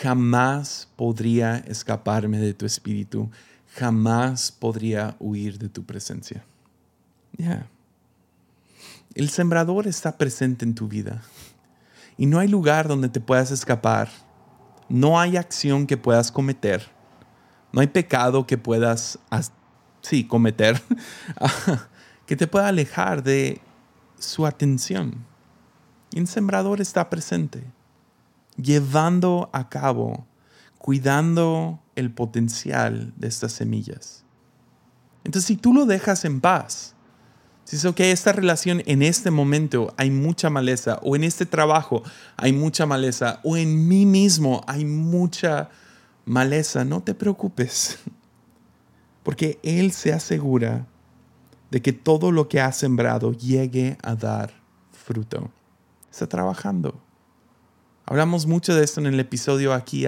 Jamás 0.00 0.88
podría 0.94 1.56
escaparme 1.56 2.38
de 2.38 2.54
tu 2.54 2.66
espíritu. 2.66 3.28
Jamás 3.74 4.52
podría 4.52 5.16
huir 5.18 5.58
de 5.58 5.70
tu 5.70 5.82
presencia. 5.82 6.44
Ya. 7.36 7.66
El 9.16 9.28
sembrador 9.28 9.88
está 9.88 10.16
presente 10.16 10.64
en 10.64 10.76
tu 10.76 10.86
vida. 10.86 11.22
Y 12.16 12.26
no 12.26 12.38
hay 12.38 12.46
lugar 12.46 12.86
donde 12.86 13.08
te 13.08 13.18
puedas 13.18 13.50
escapar 13.50 14.08
no 14.90 15.18
hay 15.18 15.36
acción 15.36 15.86
que 15.86 15.96
puedas 15.96 16.30
cometer, 16.30 16.90
no 17.72 17.80
hay 17.80 17.86
pecado 17.86 18.46
que 18.46 18.58
puedas, 18.58 19.18
sí, 20.02 20.24
cometer, 20.24 20.82
que 22.26 22.36
te 22.36 22.46
pueda 22.46 22.68
alejar 22.68 23.22
de 23.22 23.62
su 24.18 24.44
atención. 24.44 25.24
El 26.12 26.26
sembrador 26.26 26.80
está 26.80 27.08
presente, 27.08 27.64
llevando 28.56 29.48
a 29.52 29.68
cabo, 29.68 30.26
cuidando 30.78 31.80
el 31.94 32.12
potencial 32.12 33.12
de 33.16 33.28
estas 33.28 33.52
semillas. 33.52 34.24
Entonces, 35.22 35.46
si 35.46 35.56
tú 35.56 35.72
lo 35.72 35.86
dejas 35.86 36.24
en 36.24 36.40
paz, 36.40 36.96
si 37.70 37.76
es 37.76 37.84
ok, 37.84 38.00
esta 38.00 38.32
relación 38.32 38.82
en 38.86 39.00
este 39.00 39.30
momento 39.30 39.94
hay 39.96 40.10
mucha 40.10 40.50
maleza, 40.50 40.98
o 41.04 41.14
en 41.14 41.22
este 41.22 41.46
trabajo 41.46 42.02
hay 42.36 42.52
mucha 42.52 42.84
maleza, 42.84 43.38
o 43.44 43.56
en 43.56 43.86
mí 43.86 44.06
mismo 44.06 44.64
hay 44.66 44.84
mucha 44.84 45.70
maleza, 46.24 46.84
no 46.84 47.00
te 47.00 47.14
preocupes, 47.14 48.00
porque 49.22 49.60
Él 49.62 49.92
se 49.92 50.12
asegura 50.12 50.88
de 51.70 51.80
que 51.80 51.92
todo 51.92 52.32
lo 52.32 52.48
que 52.48 52.60
ha 52.60 52.72
sembrado 52.72 53.30
llegue 53.34 53.96
a 54.02 54.16
dar 54.16 54.52
fruto. 54.92 55.48
Está 56.10 56.26
trabajando. 56.26 57.00
Hablamos 58.04 58.46
mucho 58.46 58.74
de 58.74 58.82
esto 58.82 58.98
en 58.98 59.06
el 59.06 59.20
episodio 59.20 59.74
aquí, 59.74 60.06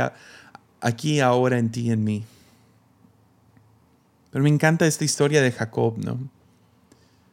aquí 0.81 1.21
ahora 1.21 1.61
en 1.61 1.71
ti 1.71 1.83
y 1.83 1.91
en 1.93 2.03
mí. 2.03 2.25
Pero 4.33 4.43
me 4.43 4.51
encanta 4.51 4.85
esta 4.85 5.05
historia 5.05 5.41
de 5.41 5.53
Jacob, 5.53 5.97
¿no? 5.99 6.42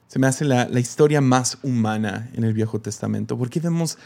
Se 0.09 0.17
me 0.17 0.25
hace 0.25 0.43
la, 0.43 0.67
historia 0.79 1.21
más 1.21 1.59
humana 1.61 2.31
en 2.33 2.43
el 2.43 2.51
Viejo 2.53 2.81
Testamento, 2.81 3.37
porque 3.37 3.59
vemos 3.59 3.99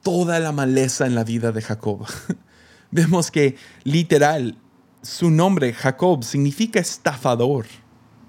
toda 0.00 0.38
la 0.38 0.52
maleza 0.52 1.06
en 1.06 1.16
la 1.16 1.24
vida 1.24 1.50
de 1.50 1.60
Jacob. 1.60 2.06
vemos 2.92 3.32
que 3.32 3.56
literal 3.82 4.56
su 5.02 5.28
nombre, 5.28 5.72
Jacob, 5.72 6.22
significa 6.22 6.78
estafador. 6.78 7.66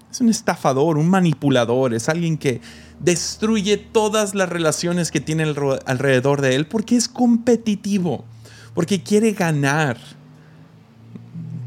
Es 0.10 0.20
un 0.20 0.30
estafador, 0.30 0.98
un 0.98 1.12
manipulador, 1.12 1.94
es 1.94 2.10
alguien 2.10 2.40
que 2.40 2.60
destruye 3.00 3.78
todas 3.78 4.34
las 4.34 4.50
relaciones 4.50 5.12
que 5.12 5.20
tiene 5.20 5.44
alrededor 5.86 6.42
de 6.42 6.56
él 6.56 6.66
porque 6.66 6.96
es 6.96 7.08
competitivo, 7.08 8.26
porque 8.74 9.04
quiere 9.04 9.34
ganar. 9.34 10.00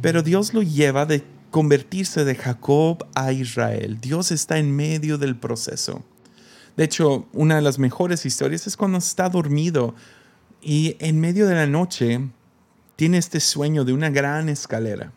Pero 0.02 0.24
Dios 0.24 0.52
lo 0.52 0.62
lleva 0.62 1.06
de 1.06 1.22
convertirse 1.54 2.24
de 2.24 2.34
Jacob 2.34 3.06
a 3.14 3.30
Israel. 3.30 4.00
Dios 4.00 4.32
está 4.32 4.58
en 4.58 4.74
medio 4.74 5.18
del 5.18 5.36
proceso. 5.36 6.02
De 6.76 6.82
hecho, 6.82 7.28
una 7.32 7.54
de 7.54 7.62
las 7.62 7.78
mejores 7.78 8.26
historias 8.26 8.66
es 8.66 8.76
cuando 8.76 8.98
está 8.98 9.28
dormido 9.28 9.94
y 10.60 10.96
en 10.98 11.20
medio 11.20 11.46
de 11.46 11.54
la 11.54 11.68
noche 11.68 12.28
tiene 12.96 13.18
este 13.18 13.38
sueño 13.38 13.84
de 13.84 13.92
una 13.92 14.10
gran 14.10 14.48
escalera 14.48 15.12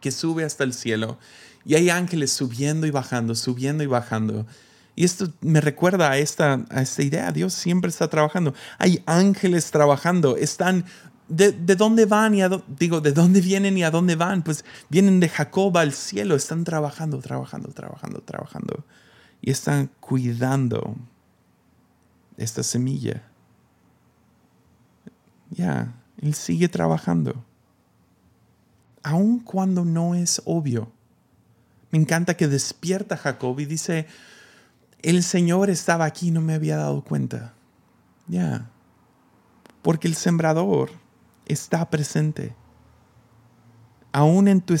que 0.00 0.10
sube 0.10 0.42
hasta 0.42 0.64
el 0.64 0.74
cielo 0.74 1.16
y 1.64 1.76
hay 1.76 1.90
ángeles 1.90 2.32
subiendo 2.32 2.84
y 2.88 2.90
bajando, 2.90 3.36
subiendo 3.36 3.84
y 3.84 3.86
bajando. 3.86 4.48
Y 4.96 5.04
esto 5.04 5.32
me 5.42 5.60
recuerda 5.60 6.10
a 6.10 6.18
esta, 6.18 6.64
a 6.70 6.82
esta 6.82 7.04
idea, 7.04 7.30
Dios 7.30 7.54
siempre 7.54 7.90
está 7.90 8.08
trabajando. 8.08 8.52
Hay 8.78 9.00
ángeles 9.06 9.70
trabajando, 9.70 10.36
están 10.36 10.86
¿De, 11.28 11.52
dónde 11.74 12.06
van 12.06 12.34
y 12.34 12.42
a 12.42 12.48
digo, 12.68 13.00
de 13.00 13.12
dónde 13.12 13.40
vienen 13.40 13.76
y 13.76 13.82
a 13.82 13.90
dónde 13.90 14.14
van? 14.14 14.42
Pues 14.42 14.64
vienen 14.88 15.18
de 15.18 15.28
Jacob 15.28 15.76
al 15.76 15.92
cielo, 15.92 16.36
están 16.36 16.62
trabajando, 16.62 17.18
trabajando, 17.18 17.70
trabajando, 17.70 18.20
trabajando. 18.20 18.84
Y 19.40 19.50
están 19.50 19.90
cuidando 19.98 20.96
esta 22.36 22.62
semilla. 22.62 23.24
Ya, 25.50 25.94
él 26.20 26.34
sigue 26.34 26.68
trabajando. 26.68 27.44
Aun 29.02 29.40
cuando 29.40 29.84
no 29.84 30.14
es 30.14 30.42
obvio. 30.44 30.92
Me 31.90 31.98
encanta 31.98 32.36
que 32.36 32.46
despierta 32.46 33.16
Jacob 33.16 33.58
y 33.58 33.64
dice, 33.64 34.06
el 35.02 35.22
Señor 35.24 35.70
estaba 35.70 36.04
aquí 36.04 36.28
y 36.28 36.30
no 36.30 36.40
me 36.40 36.54
había 36.54 36.76
dado 36.76 37.02
cuenta. 37.02 37.54
Ya. 38.28 38.70
Porque 39.82 40.08
el 40.08 40.14
sembrador 40.14 40.90
está 41.46 41.88
presente. 41.90 42.54
aún 44.12 44.48
en 44.48 44.62
tu, 44.62 44.74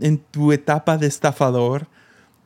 en 0.00 0.18
tu 0.18 0.52
etapa 0.52 0.98
de 0.98 1.08
estafador, 1.08 1.88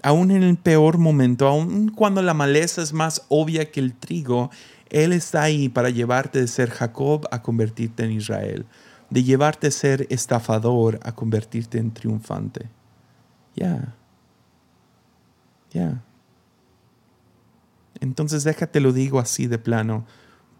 aún 0.03 0.31
en 0.31 0.43
el 0.43 0.57
peor 0.57 0.97
momento, 0.99 1.47
aún 1.47 1.91
cuando 1.91 2.23
la 2.23 2.35
maleza 2.35 2.81
es 2.83 2.93
más 2.93 3.27
obvia 3.29 3.71
que 3.71 3.81
el 3.81 3.95
trigo, 3.95 4.51
Él 4.89 5.13
está 5.13 5.43
ahí 5.43 5.69
para 5.69 5.91
llevarte 5.91 6.41
de 6.41 6.49
ser 6.49 6.71
Jacob 6.71 7.27
a 7.31 7.43
convertirte 7.43 8.05
en 8.05 8.13
Israel, 8.13 8.67
de 9.11 9.23
llevarte 9.23 9.67
de 9.67 9.73
ser 9.73 10.07
estafador 10.11 10.99
a 11.03 11.13
convertirte 11.13 11.79
en 11.79 11.93
triunfante. 11.93 12.69
Ya. 13.55 13.95
Ya. 15.71 16.03
Entonces 18.01 18.43
déjate 18.43 18.81
lo 18.81 18.93
digo 18.93 19.21
así 19.21 19.47
de 19.47 19.59
plano. 19.59 20.07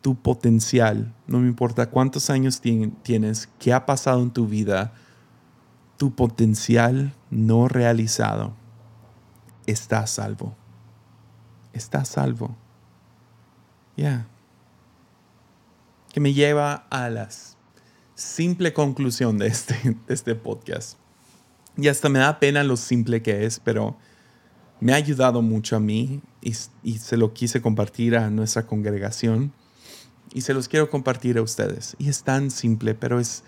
Tu 0.03 0.15
potencial, 0.15 1.15
no 1.27 1.39
me 1.39 1.49
importa 1.49 1.89
cuántos 1.89 2.29
años 2.29 2.61
tienes, 2.61 3.49
qué 3.59 3.73
ha 3.73 3.87
pasado 3.87 4.23
en 4.23 4.31
tu 4.31 4.47
vida, 4.47 4.93
tu 5.97 6.15
potencial 6.15 7.15
no 7.31 7.69
realizado 7.69 8.55
está 9.67 10.07
salvo. 10.07 10.57
Está 11.73 12.05
salvo. 12.05 12.57
Ya. 13.97 14.27
Que 16.13 16.21
me 16.21 16.35
lleva 16.35 16.87
a 16.91 17.09
la 17.09 17.29
simple 18.15 18.73
conclusión 18.73 19.39
de 19.39 19.47
este, 19.47 19.75
de 20.07 20.15
este 20.15 20.35
podcast. 20.35 20.99
Y 21.77 21.89
hasta 21.89 22.09
me 22.09 22.19
da 22.19 22.39
pena 22.39 22.65
lo 22.65 22.77
simple 22.77 23.23
que 23.23 23.47
es, 23.47 23.59
pero 23.59 23.97
me 24.81 24.93
ha 24.93 24.97
ayudado 24.97 25.41
mucho 25.41 25.77
a 25.77 25.81
mí 25.81 26.21
y, 26.43 26.55
y, 26.83 26.99
se 26.99 27.17
lo 27.17 27.33
quise 27.33 27.63
compartir 27.63 28.17
a 28.17 28.29
nuestra 28.29 28.67
congregación 28.67 29.53
y 30.35 30.43
se 30.43 30.55
los 30.55 30.69
quiero 30.69 30.91
compartir 30.91 31.39
a 31.39 31.43
ustedes. 31.43 31.97
Y 31.99 32.09
es 32.09 32.23
tan 32.23 32.51
simple, 32.51 32.95
pero 32.95 33.21
es, 33.21 33.45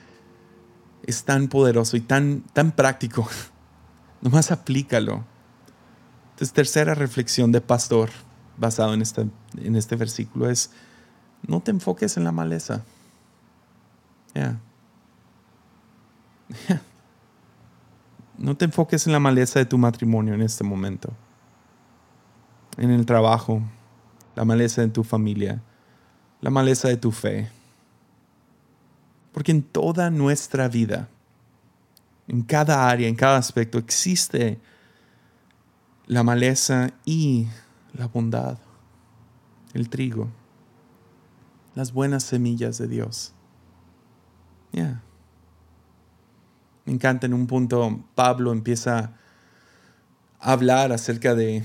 es 1.06 1.24
tan 1.24 1.48
poderoso 1.48 1.96
y 1.96 2.00
tan, 2.00 2.42
tan 2.52 2.72
práctico. 2.72 3.28
Nomás 4.20 4.52
aplícalo. 4.52 5.24
Entonces, 6.30 6.52
tercera 6.52 6.94
reflexión 6.94 7.52
de 7.52 7.60
pastor 7.60 8.10
basado 8.56 8.94
en, 8.94 9.02
esta, 9.02 9.24
en 9.56 9.76
este 9.76 9.96
versículo 9.96 10.50
es, 10.50 10.70
no 11.46 11.60
te 11.60 11.70
enfoques 11.70 12.16
en 12.16 12.24
la 12.24 12.32
maleza. 12.32 12.82
No 18.36 18.56
te 18.56 18.64
enfoques 18.64 19.06
en 19.06 19.12
la 19.12 19.20
maleza 19.20 19.60
de 19.60 19.64
tu 19.64 19.78
matrimonio 19.78 20.34
en 20.34 20.42
este 20.42 20.64
momento. 20.64 21.12
En 22.76 22.90
el 22.90 23.06
trabajo, 23.06 23.62
la 24.34 24.44
maleza 24.44 24.82
de 24.82 24.88
tu 24.88 25.04
familia, 25.04 25.62
la 26.44 26.50
maleza 26.50 26.88
de 26.88 26.98
tu 26.98 27.10
fe. 27.10 27.48
Porque 29.32 29.50
en 29.50 29.62
toda 29.62 30.10
nuestra 30.10 30.68
vida, 30.68 31.08
en 32.28 32.42
cada 32.42 32.86
área, 32.86 33.08
en 33.08 33.14
cada 33.14 33.38
aspecto, 33.38 33.78
existe 33.78 34.60
la 36.06 36.22
maleza 36.22 36.90
y 37.06 37.48
la 37.94 38.08
bondad, 38.08 38.58
el 39.72 39.88
trigo, 39.88 40.28
las 41.74 41.94
buenas 41.94 42.24
semillas 42.24 42.76
de 42.76 42.88
Dios. 42.88 43.32
Ya. 44.70 45.00
Me 46.84 46.92
encanta 46.92 47.24
en 47.24 47.32
un 47.32 47.46
punto 47.46 48.04
Pablo 48.14 48.52
empieza 48.52 49.14
a 50.38 50.52
hablar 50.52 50.92
acerca 50.92 51.34
de, 51.34 51.64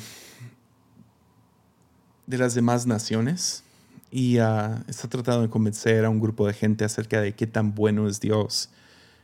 de 2.28 2.38
las 2.38 2.54
demás 2.54 2.88
naciones 2.88 3.66
y 4.12 4.40
uh, 4.40 4.84
está 4.88 5.08
tratando 5.08 5.44
de 5.44 5.50
convencer 5.50 6.06
a 6.06 6.10
un 6.10 6.20
grupo 6.20 6.48
de 6.48 6.54
gente 6.54 6.84
acerca 6.84 7.22
de 7.22 7.34
qué 7.34 7.48
tan 7.48 7.76
bueno 7.76 8.08
es 8.08 8.20
Dios. 8.20 8.70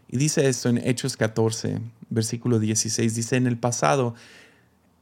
Y 0.08 0.17
dice 0.17 0.48
esto 0.48 0.69
en 0.69 0.78
Hechos 0.78 1.17
14, 1.17 1.80
versículo 2.10 2.60
16, 2.60 3.15
dice, 3.15 3.36
en 3.38 3.48
el 3.48 3.58
pasado, 3.58 4.13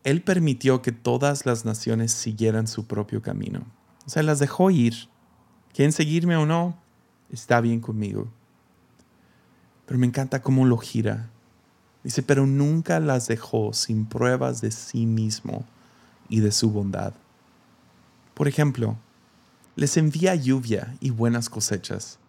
Él 0.03 0.21
permitió 0.21 0.81
que 0.81 0.91
todas 0.91 1.45
las 1.45 1.65
naciones 1.65 2.11
siguieran 2.11 2.67
su 2.67 2.85
propio 2.87 3.21
camino. 3.21 3.65
O 4.05 4.09
sea, 4.09 4.23
las 4.23 4.39
dejó 4.39 4.71
ir. 4.71 5.09
¿Quieren 5.73 5.91
seguirme 5.91 6.37
o 6.37 6.45
no? 6.45 6.77
Está 7.31 7.59
bien 7.59 7.79
conmigo. 7.79 8.29
Pero 9.85 9.99
me 9.99 10.07
encanta 10.07 10.41
cómo 10.41 10.65
lo 10.65 10.77
gira. 10.77 11.29
Dice, 12.03 12.23
pero 12.23 12.45
nunca 12.45 12.99
las 12.99 13.27
dejó 13.27 13.73
sin 13.73 14.05
pruebas 14.05 14.61
de 14.61 14.71
sí 14.71 15.05
mismo 15.05 15.65
y 16.29 16.39
de 16.39 16.51
su 16.51 16.69
bondad. 16.69 17.13
Por 18.33 18.47
ejemplo, 18.47 18.97
les 19.75 19.97
envía 19.97 20.35
lluvia 20.35 20.95
y 20.99 21.09
buenas 21.09 21.49
cosechas, 21.49 22.19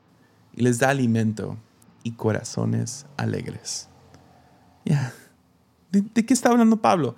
y 0.54 0.62
les 0.62 0.78
da 0.78 0.90
alimento 0.90 1.56
y 2.02 2.12
corazones 2.12 3.06
alegres. 3.16 3.88
¿De, 4.84 6.02
¿De, 6.02 6.26
qué 6.26 6.34
está 6.34 6.50
hablando 6.50 6.76
Pablo? 6.76 7.16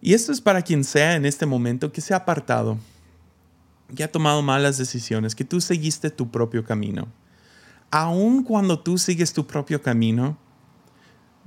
Y 0.00 0.14
esto 0.14 0.32
es 0.32 0.40
para 0.40 0.62
quien 0.62 0.84
sea 0.84 1.14
en 1.14 1.24
este 1.24 1.46
momento 1.46 1.92
que 1.92 2.00
se 2.00 2.14
ha 2.14 2.18
apartado, 2.18 2.78
que 3.94 4.04
ha 4.04 4.10
tomado 4.10 4.42
malas 4.42 4.78
decisiones, 4.78 5.34
que 5.34 5.44
tú 5.44 5.60
seguiste 5.60 6.10
tu 6.10 6.30
propio 6.30 6.64
camino. 6.64 7.08
Aun 7.90 8.42
cuando 8.42 8.78
tú 8.80 8.98
sigues 8.98 9.32
tu 9.32 9.46
propio 9.46 9.80
camino, 9.80 10.36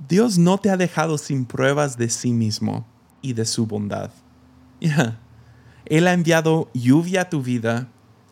Dios 0.08 0.38
no 0.38 0.58
te 0.58 0.70
ha 0.70 0.76
dejado 0.76 1.18
sin 1.18 1.44
pruebas 1.44 1.98
de 1.98 2.08
sí 2.08 2.32
mismo 2.32 2.86
y 3.20 3.32
de 3.32 3.44
su 3.44 3.66
bondad. 3.66 4.10
Ya. 4.80 5.18
Él 5.86 6.06
ha 6.06 6.12
enviado 6.12 6.70
lluvia 6.72 7.22
a 7.22 7.30
tu 7.30 7.42
vida 7.42 7.88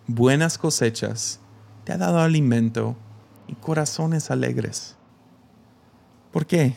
buenas 0.06 0.58
cosechas, 0.58 1.40
te 1.84 1.92
ha 1.92 1.98
dado 1.98 2.20
alimento 2.20 2.96
y 3.48 3.54
corazones 3.54 4.30
alegres. 4.30 4.96
¿Por 6.32 6.46
qué? 6.46 6.76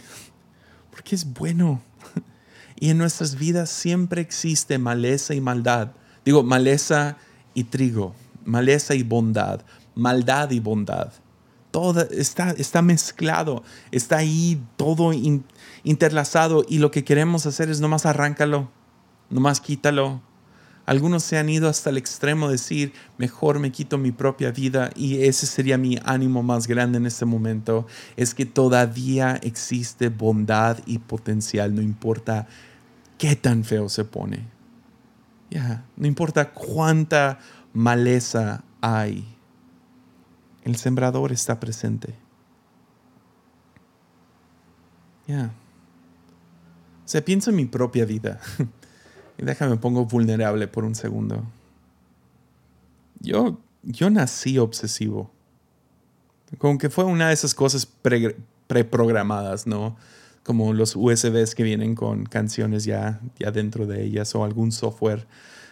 Porque 0.91 1.15
es 1.15 1.33
bueno. 1.33 1.81
Y 2.81 2.91
en 2.91 2.97
nuestras 2.97 3.35
vidas 3.35 3.69
siempre 3.69 4.21
existe 4.21 4.77
maleza 4.77 5.33
y 5.33 5.41
maldad. 5.41 5.91
Digo, 6.23 6.43
maleza 6.43 7.17
y 7.53 7.65
trigo, 7.65 8.15
maleza 8.45 8.95
y 8.95 9.03
bondad, 9.03 9.59
maldad 9.95 10.51
y 10.51 10.61
bondad. 10.61 11.11
Todo 11.71 12.07
está, 12.09 12.51
está 12.51 12.81
mezclado, 12.81 13.63
está 13.91 14.19
ahí 14.19 14.63
todo 14.77 15.11
interlazado 15.83 16.63
y 16.69 16.77
lo 16.77 16.89
que 16.89 17.03
queremos 17.03 17.45
hacer 17.45 17.69
es 17.69 17.81
nomás 17.81 18.05
arráncalo, 18.05 18.71
nomás 19.29 19.59
quítalo, 19.59 20.21
algunos 20.89 21.21
se 21.21 21.37
han 21.37 21.49
ido 21.49 21.69
hasta 21.69 21.91
el 21.91 21.97
extremo 21.97 22.47
de 22.47 22.53
decir, 22.53 22.93
mejor 23.19 23.59
me 23.59 23.71
quito 23.71 23.99
mi 23.99 24.11
propia 24.11 24.49
vida 24.49 24.89
y 24.95 25.21
ese 25.21 25.45
sería 25.45 25.77
mi 25.77 25.99
ánimo 26.03 26.41
más 26.41 26.65
grande 26.65 26.97
en 26.97 27.05
este 27.05 27.25
momento, 27.25 27.85
es 28.17 28.33
que 28.33 28.47
todavía 28.47 29.39
existe 29.43 30.09
bondad 30.09 30.79
y 30.87 30.97
potencial, 30.97 31.75
no 31.75 31.83
importa 31.83 32.47
qué 33.19 33.35
tan 33.35 33.65
feo 33.65 33.87
se 33.87 34.03
pone. 34.03 34.47
Ya, 35.51 35.85
no 35.95 36.07
importa 36.07 36.53
cuánta 36.53 37.37
maleza 37.71 38.63
hay, 38.81 39.27
el 40.63 40.75
sembrador 40.75 41.31
está 41.31 41.59
presente. 41.59 42.15
Ya. 45.27 45.51
O 47.05 47.07
sea, 47.07 47.23
pienso 47.23 47.51
en 47.51 47.57
mi 47.57 47.65
propia 47.67 48.05
vida. 48.05 48.39
Déjame 49.41 49.77
pongo 49.77 50.05
vulnerable 50.05 50.67
por 50.67 50.83
un 50.83 50.95
segundo. 50.95 51.43
Yo, 53.19 53.59
yo 53.83 54.09
nací 54.09 54.57
obsesivo. 54.57 55.31
Como 56.57 56.77
que 56.77 56.89
fue 56.89 57.03
una 57.05 57.27
de 57.27 57.33
esas 57.33 57.53
cosas 57.53 57.87
preprogramadas, 58.67 59.67
¿no? 59.67 59.95
Como 60.43 60.73
los 60.73 60.95
USBs 60.95 61.55
que 61.55 61.63
vienen 61.63 61.95
con 61.95 62.25
canciones 62.25 62.85
ya, 62.85 63.21
ya 63.37 63.51
dentro 63.51 63.85
de 63.85 64.03
ellas 64.03 64.33
o 64.35 64.43
algún 64.43 64.71
software 64.71 65.27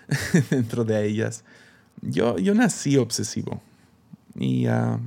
dentro 0.49 0.84
de 0.86 1.06
ellas. 1.06 1.43
Yo, 2.01 2.38
yo 2.38 2.53
nací 2.53 2.97
obsesivo. 2.97 3.62
Y 4.36 4.67
ah, 4.67 4.99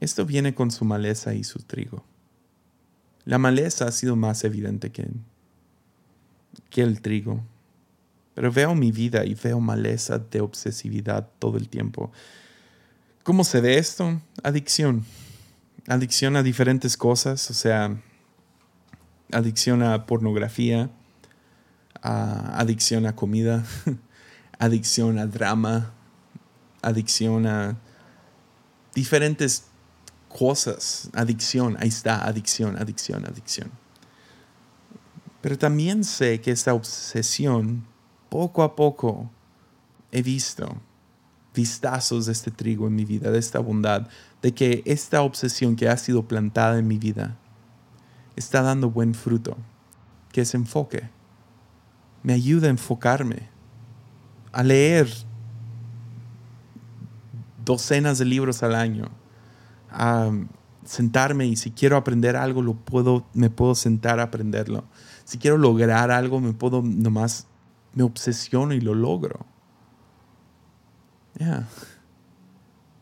esto 0.00 0.26
viene 0.26 0.54
con 0.54 0.70
su 0.70 0.84
maleza 0.84 1.34
y 1.34 1.44
su 1.44 1.60
trigo. 1.60 2.04
La 3.24 3.38
maleza 3.38 3.86
ha 3.86 3.92
sido 3.92 4.16
más 4.16 4.44
evidente 4.44 4.90
que, 4.90 5.08
que 6.70 6.82
el 6.82 7.00
trigo. 7.00 7.42
Pero 8.34 8.52
veo 8.52 8.74
mi 8.74 8.92
vida 8.92 9.24
y 9.24 9.34
veo 9.34 9.60
maleza 9.60 10.18
de 10.18 10.40
obsesividad 10.40 11.28
todo 11.38 11.58
el 11.58 11.68
tiempo. 11.68 12.12
¿Cómo 13.22 13.44
se 13.44 13.60
ve 13.60 13.78
esto? 13.78 14.20
Adicción. 14.42 15.04
Adicción 15.86 16.36
a 16.36 16.42
diferentes 16.42 16.96
cosas, 16.96 17.50
o 17.50 17.54
sea, 17.54 18.00
adicción 19.32 19.82
a 19.82 20.06
pornografía, 20.06 20.90
adicción 22.02 23.06
a 23.06 23.16
comida, 23.16 23.64
adicción 24.58 25.18
a 25.18 25.26
drama, 25.26 25.92
adicción 26.82 27.46
a 27.46 27.76
diferentes 28.94 29.64
cosas. 30.28 31.10
Adicción, 31.12 31.76
ahí 31.80 31.88
está, 31.88 32.24
adicción, 32.26 32.76
adicción, 32.78 33.26
adicción. 33.26 33.70
Pero 35.40 35.56
también 35.56 36.04
sé 36.04 36.40
que 36.40 36.50
esta 36.50 36.74
obsesión, 36.74 37.86
poco 38.28 38.62
a 38.62 38.76
poco, 38.76 39.30
he 40.12 40.22
visto 40.22 40.76
vistazos 41.54 42.26
de 42.26 42.32
este 42.32 42.50
trigo 42.50 42.86
en 42.86 42.94
mi 42.94 43.04
vida, 43.04 43.30
de 43.30 43.38
esta 43.38 43.58
bondad, 43.58 44.08
de 44.42 44.52
que 44.52 44.82
esta 44.86 45.22
obsesión 45.22 45.76
que 45.76 45.88
ha 45.88 45.96
sido 45.96 46.24
plantada 46.26 46.78
en 46.78 46.86
mi 46.86 46.98
vida 46.98 47.36
está 48.36 48.62
dando 48.62 48.90
buen 48.90 49.14
fruto, 49.14 49.56
que 50.32 50.42
es 50.42 50.54
enfoque. 50.54 51.08
Me 52.22 52.34
ayuda 52.34 52.68
a 52.68 52.70
enfocarme, 52.70 53.48
a 54.52 54.62
leer 54.62 55.08
docenas 57.64 58.18
de 58.18 58.24
libros 58.24 58.62
al 58.62 58.74
año, 58.74 59.08
a 59.90 60.30
sentarme 60.84 61.46
y 61.46 61.56
si 61.56 61.70
quiero 61.70 61.96
aprender 61.96 62.36
algo, 62.36 62.62
lo 62.62 62.74
puedo, 62.74 63.26
me 63.32 63.50
puedo 63.50 63.74
sentar 63.74 64.20
a 64.20 64.24
aprenderlo. 64.24 64.84
Si 65.30 65.38
quiero 65.38 65.58
lograr 65.58 66.10
algo, 66.10 66.40
me 66.40 66.52
puedo 66.52 66.82
nomás, 66.82 67.46
me 67.94 68.02
obsesiono 68.02 68.74
y 68.74 68.80
lo 68.80 68.96
logro. 68.96 69.46
Ya. 71.38 71.68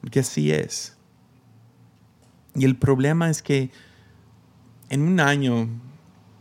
Porque 0.03 0.21
así 0.21 0.53
es. 0.53 0.95
Y 2.55 2.67
el 2.67 2.77
problema 2.77 3.31
es 3.31 3.41
que 3.41 3.71
en 4.91 5.09
un 5.09 5.21
año 5.21 5.71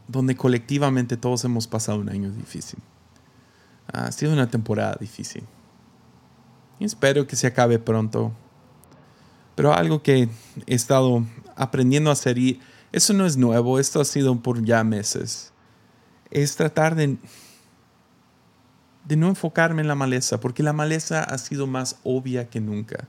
donde 0.10 0.36
colectivamente 0.36 1.16
todos 1.16 1.46
hemos 1.46 1.68
pasado 1.68 2.00
un 2.00 2.10
año 2.10 2.32
difícil, 2.32 2.80
ha 3.94 4.12
sido 4.12 4.34
una 4.34 4.50
temporada 4.50 4.98
difícil. 5.00 5.46
Espero 6.82 7.28
que 7.28 7.38
se 7.38 7.48
acabe 7.48 7.80
pronto. 7.80 8.34
Pero 9.56 9.72
algo 9.72 10.04
que 10.04 10.28
he 10.66 10.76
estado 10.76 11.24
aprendiendo 11.56 12.10
a 12.10 12.14
hacer, 12.14 12.38
y 12.38 12.60
eso 12.92 13.14
no 13.14 13.26
es 13.26 13.38
nuevo, 13.38 13.80
esto 13.80 14.02
ha 14.02 14.06
sido 14.06 14.38
por 14.42 14.62
ya 14.66 14.84
meses, 14.84 15.54
es 16.32 16.56
tratar 16.56 16.96
de 16.96 17.18
de 19.08 19.16
no 19.16 19.30
enfocarme 19.30 19.82
en 19.82 19.88
la 19.88 19.96
maleza, 19.96 20.40
porque 20.40 20.64
la 20.64 20.74
maleza 20.74 21.24
ha 21.24 21.38
sido 21.38 21.66
más 21.66 21.98
obvia 22.04 22.50
que 22.50 22.60
nunca. 22.60 23.08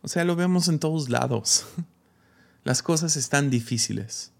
O 0.00 0.08
sea, 0.08 0.24
lo 0.24 0.34
vemos 0.34 0.68
en 0.68 0.78
todos 0.78 1.10
lados. 1.10 1.66
Las 2.64 2.82
cosas 2.82 3.16
están 3.16 3.50
difíciles. 3.50 4.32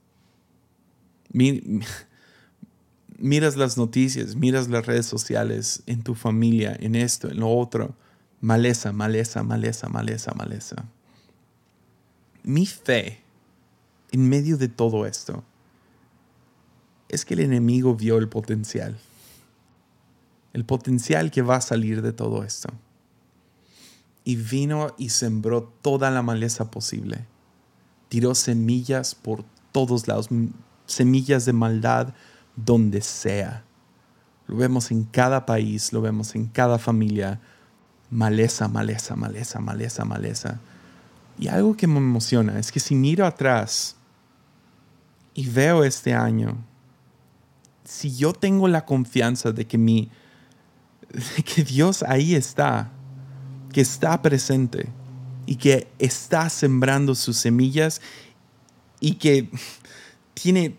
Miras 3.19 3.57
las 3.57 3.77
noticias, 3.79 4.35
miras 4.35 4.69
las 4.69 4.87
redes 4.87 5.07
sociales, 5.07 5.85
en 5.87 6.03
tu 6.03 6.15
familia, 6.17 6.77
en 6.81 6.97
esto, 6.97 7.31
en 7.31 7.41
lo 7.41 7.49
otro. 7.49 7.95
Maleza, 8.41 8.93
maleza, 8.93 9.43
maleza, 9.45 9.89
maleza, 9.89 10.35
maleza. 10.35 10.85
Mi 12.43 12.67
fe, 12.67 13.23
en 14.11 14.29
medio 14.29 14.57
de 14.57 14.69
todo 14.69 15.07
esto, 15.07 15.45
es 17.15 17.25
que 17.25 17.35
el 17.35 17.41
enemigo 17.41 17.95
vio 17.95 18.19
el 18.19 18.29
potencial. 18.29 18.99
El 20.53 20.65
potencial 20.65 21.31
que 21.31 21.43
va 21.43 21.57
a 21.57 21.61
salir 21.61 22.03
de 22.03 22.13
todo 22.13 22.43
esto. 22.43 22.71
Y 24.25 24.35
vino 24.37 24.95
y 24.99 25.11
sembró 25.11 25.63
toda 25.81 26.11
la 26.11 26.23
maleza 26.23 26.71
posible. 26.71 27.25
Tiró 28.09 28.35
semillas 28.35 29.15
por 29.15 29.45
todos 29.71 30.09
lados, 30.09 30.29
semillas 30.87 31.45
de 31.45 31.53
maldad 31.53 32.15
donde 32.57 33.01
sea. 33.01 33.65
Lo 34.49 34.57
vemos 34.57 34.91
en 34.91 35.05
cada 35.05 35.47
país, 35.47 35.93
lo 35.93 36.01
vemos 36.01 36.35
en 36.35 36.47
cada 36.47 36.79
familia. 36.79 37.41
Maleza, 38.11 38.67
maleza, 38.67 39.15
maleza, 39.15 39.61
maleza, 39.61 40.05
maleza. 40.05 40.61
Y 41.39 41.47
algo 41.47 41.77
que 41.77 41.87
me 41.87 41.99
emociona 41.99 42.59
es 42.59 42.73
que 42.73 42.81
si 42.81 42.97
miro 42.97 43.25
atrás 43.25 43.97
y 45.33 45.49
veo 45.49 45.85
este 45.85 46.13
año, 46.13 46.57
si 47.85 48.17
yo 48.17 48.33
tengo 48.33 48.67
la 48.69 48.85
confianza 48.85 49.53
de 49.53 49.67
que, 49.67 49.79
mi, 49.79 50.11
que 51.55 51.65
Dios 51.65 52.03
ahí 52.03 52.35
está, 52.35 52.91
que 53.73 53.81
está 53.81 54.21
presente 54.23 54.89
y 55.47 55.57
que 55.57 55.89
está 55.99 56.49
sembrando 56.49 57.15
sus 57.15 57.37
semillas 57.37 58.01
y 59.01 59.15
que 59.17 59.51
tiene, 60.33 60.77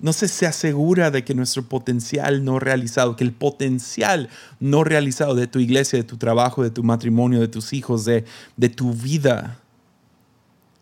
no 0.00 0.12
sé, 0.12 0.26
se 0.28 0.46
asegura 0.46 1.10
de 1.10 1.24
que 1.24 1.34
nuestro 1.34 1.62
potencial 1.62 2.44
no 2.44 2.58
realizado, 2.58 3.14
que 3.16 3.24
el 3.24 3.32
potencial 3.32 4.28
no 4.58 4.82
realizado 4.82 5.34
de 5.34 5.46
tu 5.46 5.60
iglesia, 5.60 5.98
de 5.98 6.04
tu 6.04 6.16
trabajo, 6.16 6.62
de 6.62 6.70
tu 6.70 6.82
matrimonio, 6.82 7.40
de 7.40 7.48
tus 7.48 7.72
hijos, 7.72 8.04
de, 8.04 8.24
de 8.56 8.68
tu 8.68 8.92
vida, 8.92 9.60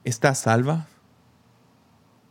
está 0.04 0.34
salva 0.34 0.88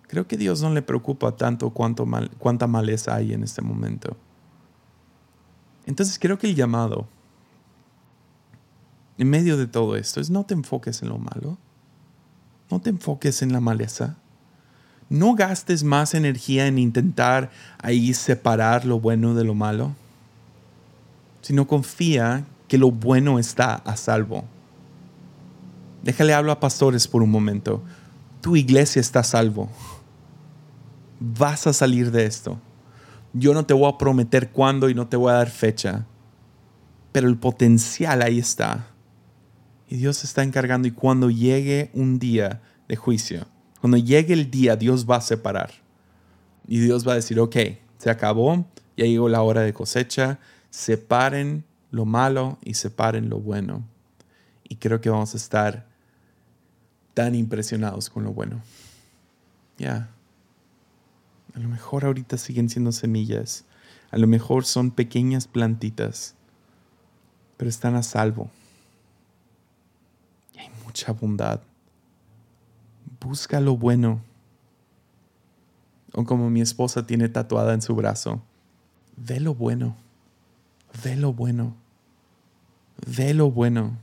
Creo 0.07 0.27
que 0.27 0.37
Dios 0.37 0.61
no 0.61 0.69
le 0.69 0.81
preocupa 0.81 1.35
tanto 1.35 1.71
cuánto 1.71 2.05
mal, 2.05 2.29
cuánta 2.37 2.67
maleza 2.67 3.15
hay 3.15 3.33
en 3.33 3.43
este 3.43 3.61
momento. 3.61 4.15
Entonces 5.85 6.19
creo 6.19 6.37
que 6.37 6.47
el 6.47 6.55
llamado 6.55 7.07
en 9.17 9.29
medio 9.29 9.57
de 9.57 9.67
todo 9.67 9.95
esto 9.95 10.19
es 10.19 10.29
no 10.29 10.45
te 10.45 10.53
enfoques 10.53 11.01
en 11.01 11.09
lo 11.09 11.17
malo, 11.17 11.57
no 12.69 12.81
te 12.81 12.89
enfoques 12.89 13.41
en 13.41 13.53
la 13.53 13.61
maleza, 13.61 14.17
no 15.09 15.35
gastes 15.35 15.83
más 15.83 16.13
energía 16.13 16.67
en 16.67 16.77
intentar 16.77 17.51
ahí 17.81 18.13
separar 18.13 18.85
lo 18.85 18.99
bueno 18.99 19.35
de 19.35 19.43
lo 19.43 19.53
malo, 19.53 19.95
sino 21.41 21.67
confía 21.67 22.45
que 22.67 22.77
lo 22.77 22.91
bueno 22.91 23.39
está 23.39 23.75
a 23.75 23.95
salvo. 23.95 24.45
Déjale 26.03 26.33
hablar 26.33 26.57
a 26.57 26.59
pastores 26.59 27.07
por 27.07 27.23
un 27.23 27.31
momento. 27.31 27.83
Tu 28.41 28.55
iglesia 28.55 28.99
está 28.99 29.23
salvo 29.23 29.69
vas 31.19 31.67
a 31.67 31.73
salir 31.73 32.11
de 32.11 32.25
esto. 32.25 32.59
Yo 33.33 33.53
no 33.53 33.65
te 33.65 33.73
voy 33.73 33.91
a 33.91 33.97
prometer 33.97 34.51
cuándo 34.51 34.89
y 34.89 34.93
no 34.93 35.07
te 35.07 35.17
voy 35.17 35.31
a 35.31 35.35
dar 35.35 35.49
fecha, 35.49 36.05
pero 37.11 37.27
el 37.27 37.37
potencial 37.37 38.21
ahí 38.21 38.39
está. 38.39 38.87
Y 39.89 39.97
Dios 39.97 40.17
se 40.17 40.27
está 40.27 40.43
encargando 40.43 40.87
y 40.87 40.91
cuando 40.91 41.29
llegue 41.29 41.91
un 41.93 42.17
día 42.17 42.61
de 42.87 42.95
juicio, 42.95 43.45
cuando 43.81 43.97
llegue 43.97 44.33
el 44.33 44.49
día, 44.49 44.75
Dios 44.75 45.05
va 45.09 45.17
a 45.17 45.21
separar. 45.21 45.71
Y 46.67 46.79
Dios 46.79 47.07
va 47.07 47.11
a 47.11 47.15
decir, 47.15 47.39
ok, 47.39 47.55
se 47.97 48.09
acabó, 48.09 48.65
ya 48.97 49.05
llegó 49.05 49.29
la 49.29 49.41
hora 49.41 49.61
de 49.61 49.73
cosecha, 49.73 50.39
separen 50.69 51.63
lo 51.91 52.05
malo 52.05 52.57
y 52.63 52.73
separen 52.73 53.29
lo 53.29 53.39
bueno. 53.39 53.87
Y 54.63 54.77
creo 54.77 55.01
que 55.01 55.09
vamos 55.09 55.33
a 55.33 55.37
estar 55.37 55.87
tan 57.13 57.35
impresionados 57.35 58.09
con 58.09 58.23
lo 58.23 58.33
bueno. 58.33 58.61
Ya. 59.77 60.09
A 61.55 61.59
lo 61.59 61.69
mejor 61.69 62.03
ahorita 62.03 62.37
siguen 62.37 62.69
siendo 62.69 62.91
semillas. 62.91 63.63
A 64.11 64.17
lo 64.17 64.27
mejor 64.27 64.65
son 64.65 64.91
pequeñas 64.91 65.47
plantitas. 65.47 66.35
Pero 67.55 67.69
están 67.69 67.95
a 67.95 68.03
salvo. 68.03 68.49
Y 70.53 70.59
hay 70.59 70.69
mucha 70.83 71.13
bondad. 71.13 71.61
Busca 73.21 73.61
lo 73.61 73.77
bueno. 73.77 74.21
O 76.11 76.25
como 76.25 76.49
mi 76.49 76.59
esposa 76.59 77.07
tiene 77.07 77.29
tatuada 77.29 77.73
en 77.73 77.81
su 77.81 77.95
brazo. 77.95 78.41
Ve 79.15 79.39
lo 79.39 79.55
bueno. 79.55 79.95
Ve 81.05 81.15
lo 81.15 81.31
bueno. 81.31 81.73
Ve 83.07 83.33
lo 83.33 83.49
bueno. 83.49 83.97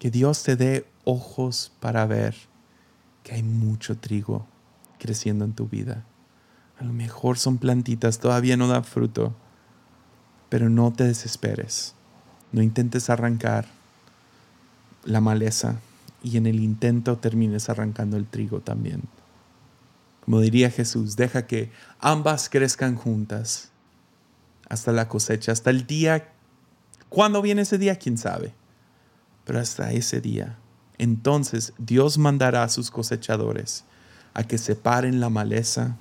Que 0.00 0.10
Dios 0.10 0.42
te 0.42 0.56
dé 0.56 0.84
ojos 1.04 1.72
para 1.78 2.06
ver 2.06 2.34
que 3.22 3.34
hay 3.34 3.44
mucho 3.44 3.96
trigo 3.96 4.48
creciendo 5.04 5.44
en 5.44 5.52
tu 5.52 5.68
vida. 5.68 6.02
A 6.80 6.84
lo 6.84 6.94
mejor 6.94 7.36
son 7.36 7.58
plantitas, 7.58 8.20
todavía 8.20 8.56
no 8.56 8.68
dan 8.68 8.84
fruto, 8.84 9.34
pero 10.48 10.70
no 10.70 10.94
te 10.94 11.04
desesperes. 11.04 11.94
No 12.52 12.62
intentes 12.62 13.10
arrancar 13.10 13.66
la 15.04 15.20
maleza 15.20 15.76
y 16.22 16.38
en 16.38 16.46
el 16.46 16.58
intento 16.58 17.18
termines 17.18 17.68
arrancando 17.68 18.16
el 18.16 18.24
trigo 18.24 18.60
también. 18.60 19.02
Como 20.24 20.40
diría 20.40 20.70
Jesús, 20.70 21.16
deja 21.16 21.46
que 21.46 21.70
ambas 22.00 22.48
crezcan 22.48 22.96
juntas 22.96 23.72
hasta 24.70 24.90
la 24.90 25.06
cosecha, 25.06 25.52
hasta 25.52 25.68
el 25.68 25.86
día. 25.86 26.32
¿Cuándo 27.10 27.42
viene 27.42 27.60
ese 27.60 27.76
día? 27.76 27.96
¿Quién 27.96 28.16
sabe? 28.16 28.54
Pero 29.44 29.60
hasta 29.60 29.92
ese 29.92 30.22
día. 30.22 30.56
Entonces 30.96 31.74
Dios 31.76 32.16
mandará 32.16 32.62
a 32.62 32.70
sus 32.70 32.90
cosechadores 32.90 33.84
a 34.34 34.42
que 34.42 34.58
separen 34.58 35.20
la 35.20 35.30
maleza 35.30 35.96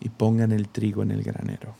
y 0.00 0.10
pongan 0.10 0.52
el 0.52 0.68
trigo 0.68 1.02
en 1.02 1.10
el 1.10 1.22
granero. 1.22 1.74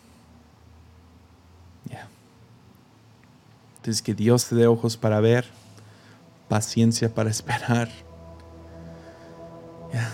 Entonces 3.85 4.01
que 4.01 4.15
Dios 4.15 4.47
te 4.47 4.55
dé 4.55 4.67
ojos 4.67 4.97
para 4.97 5.21
ver, 5.21 5.45
paciencia 6.49 7.15
para 7.15 7.29
esperar. 7.29 7.91
Ya. 9.93 10.11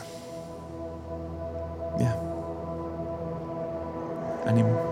Ya. 2.00 2.20
Ánimo. 4.44 4.89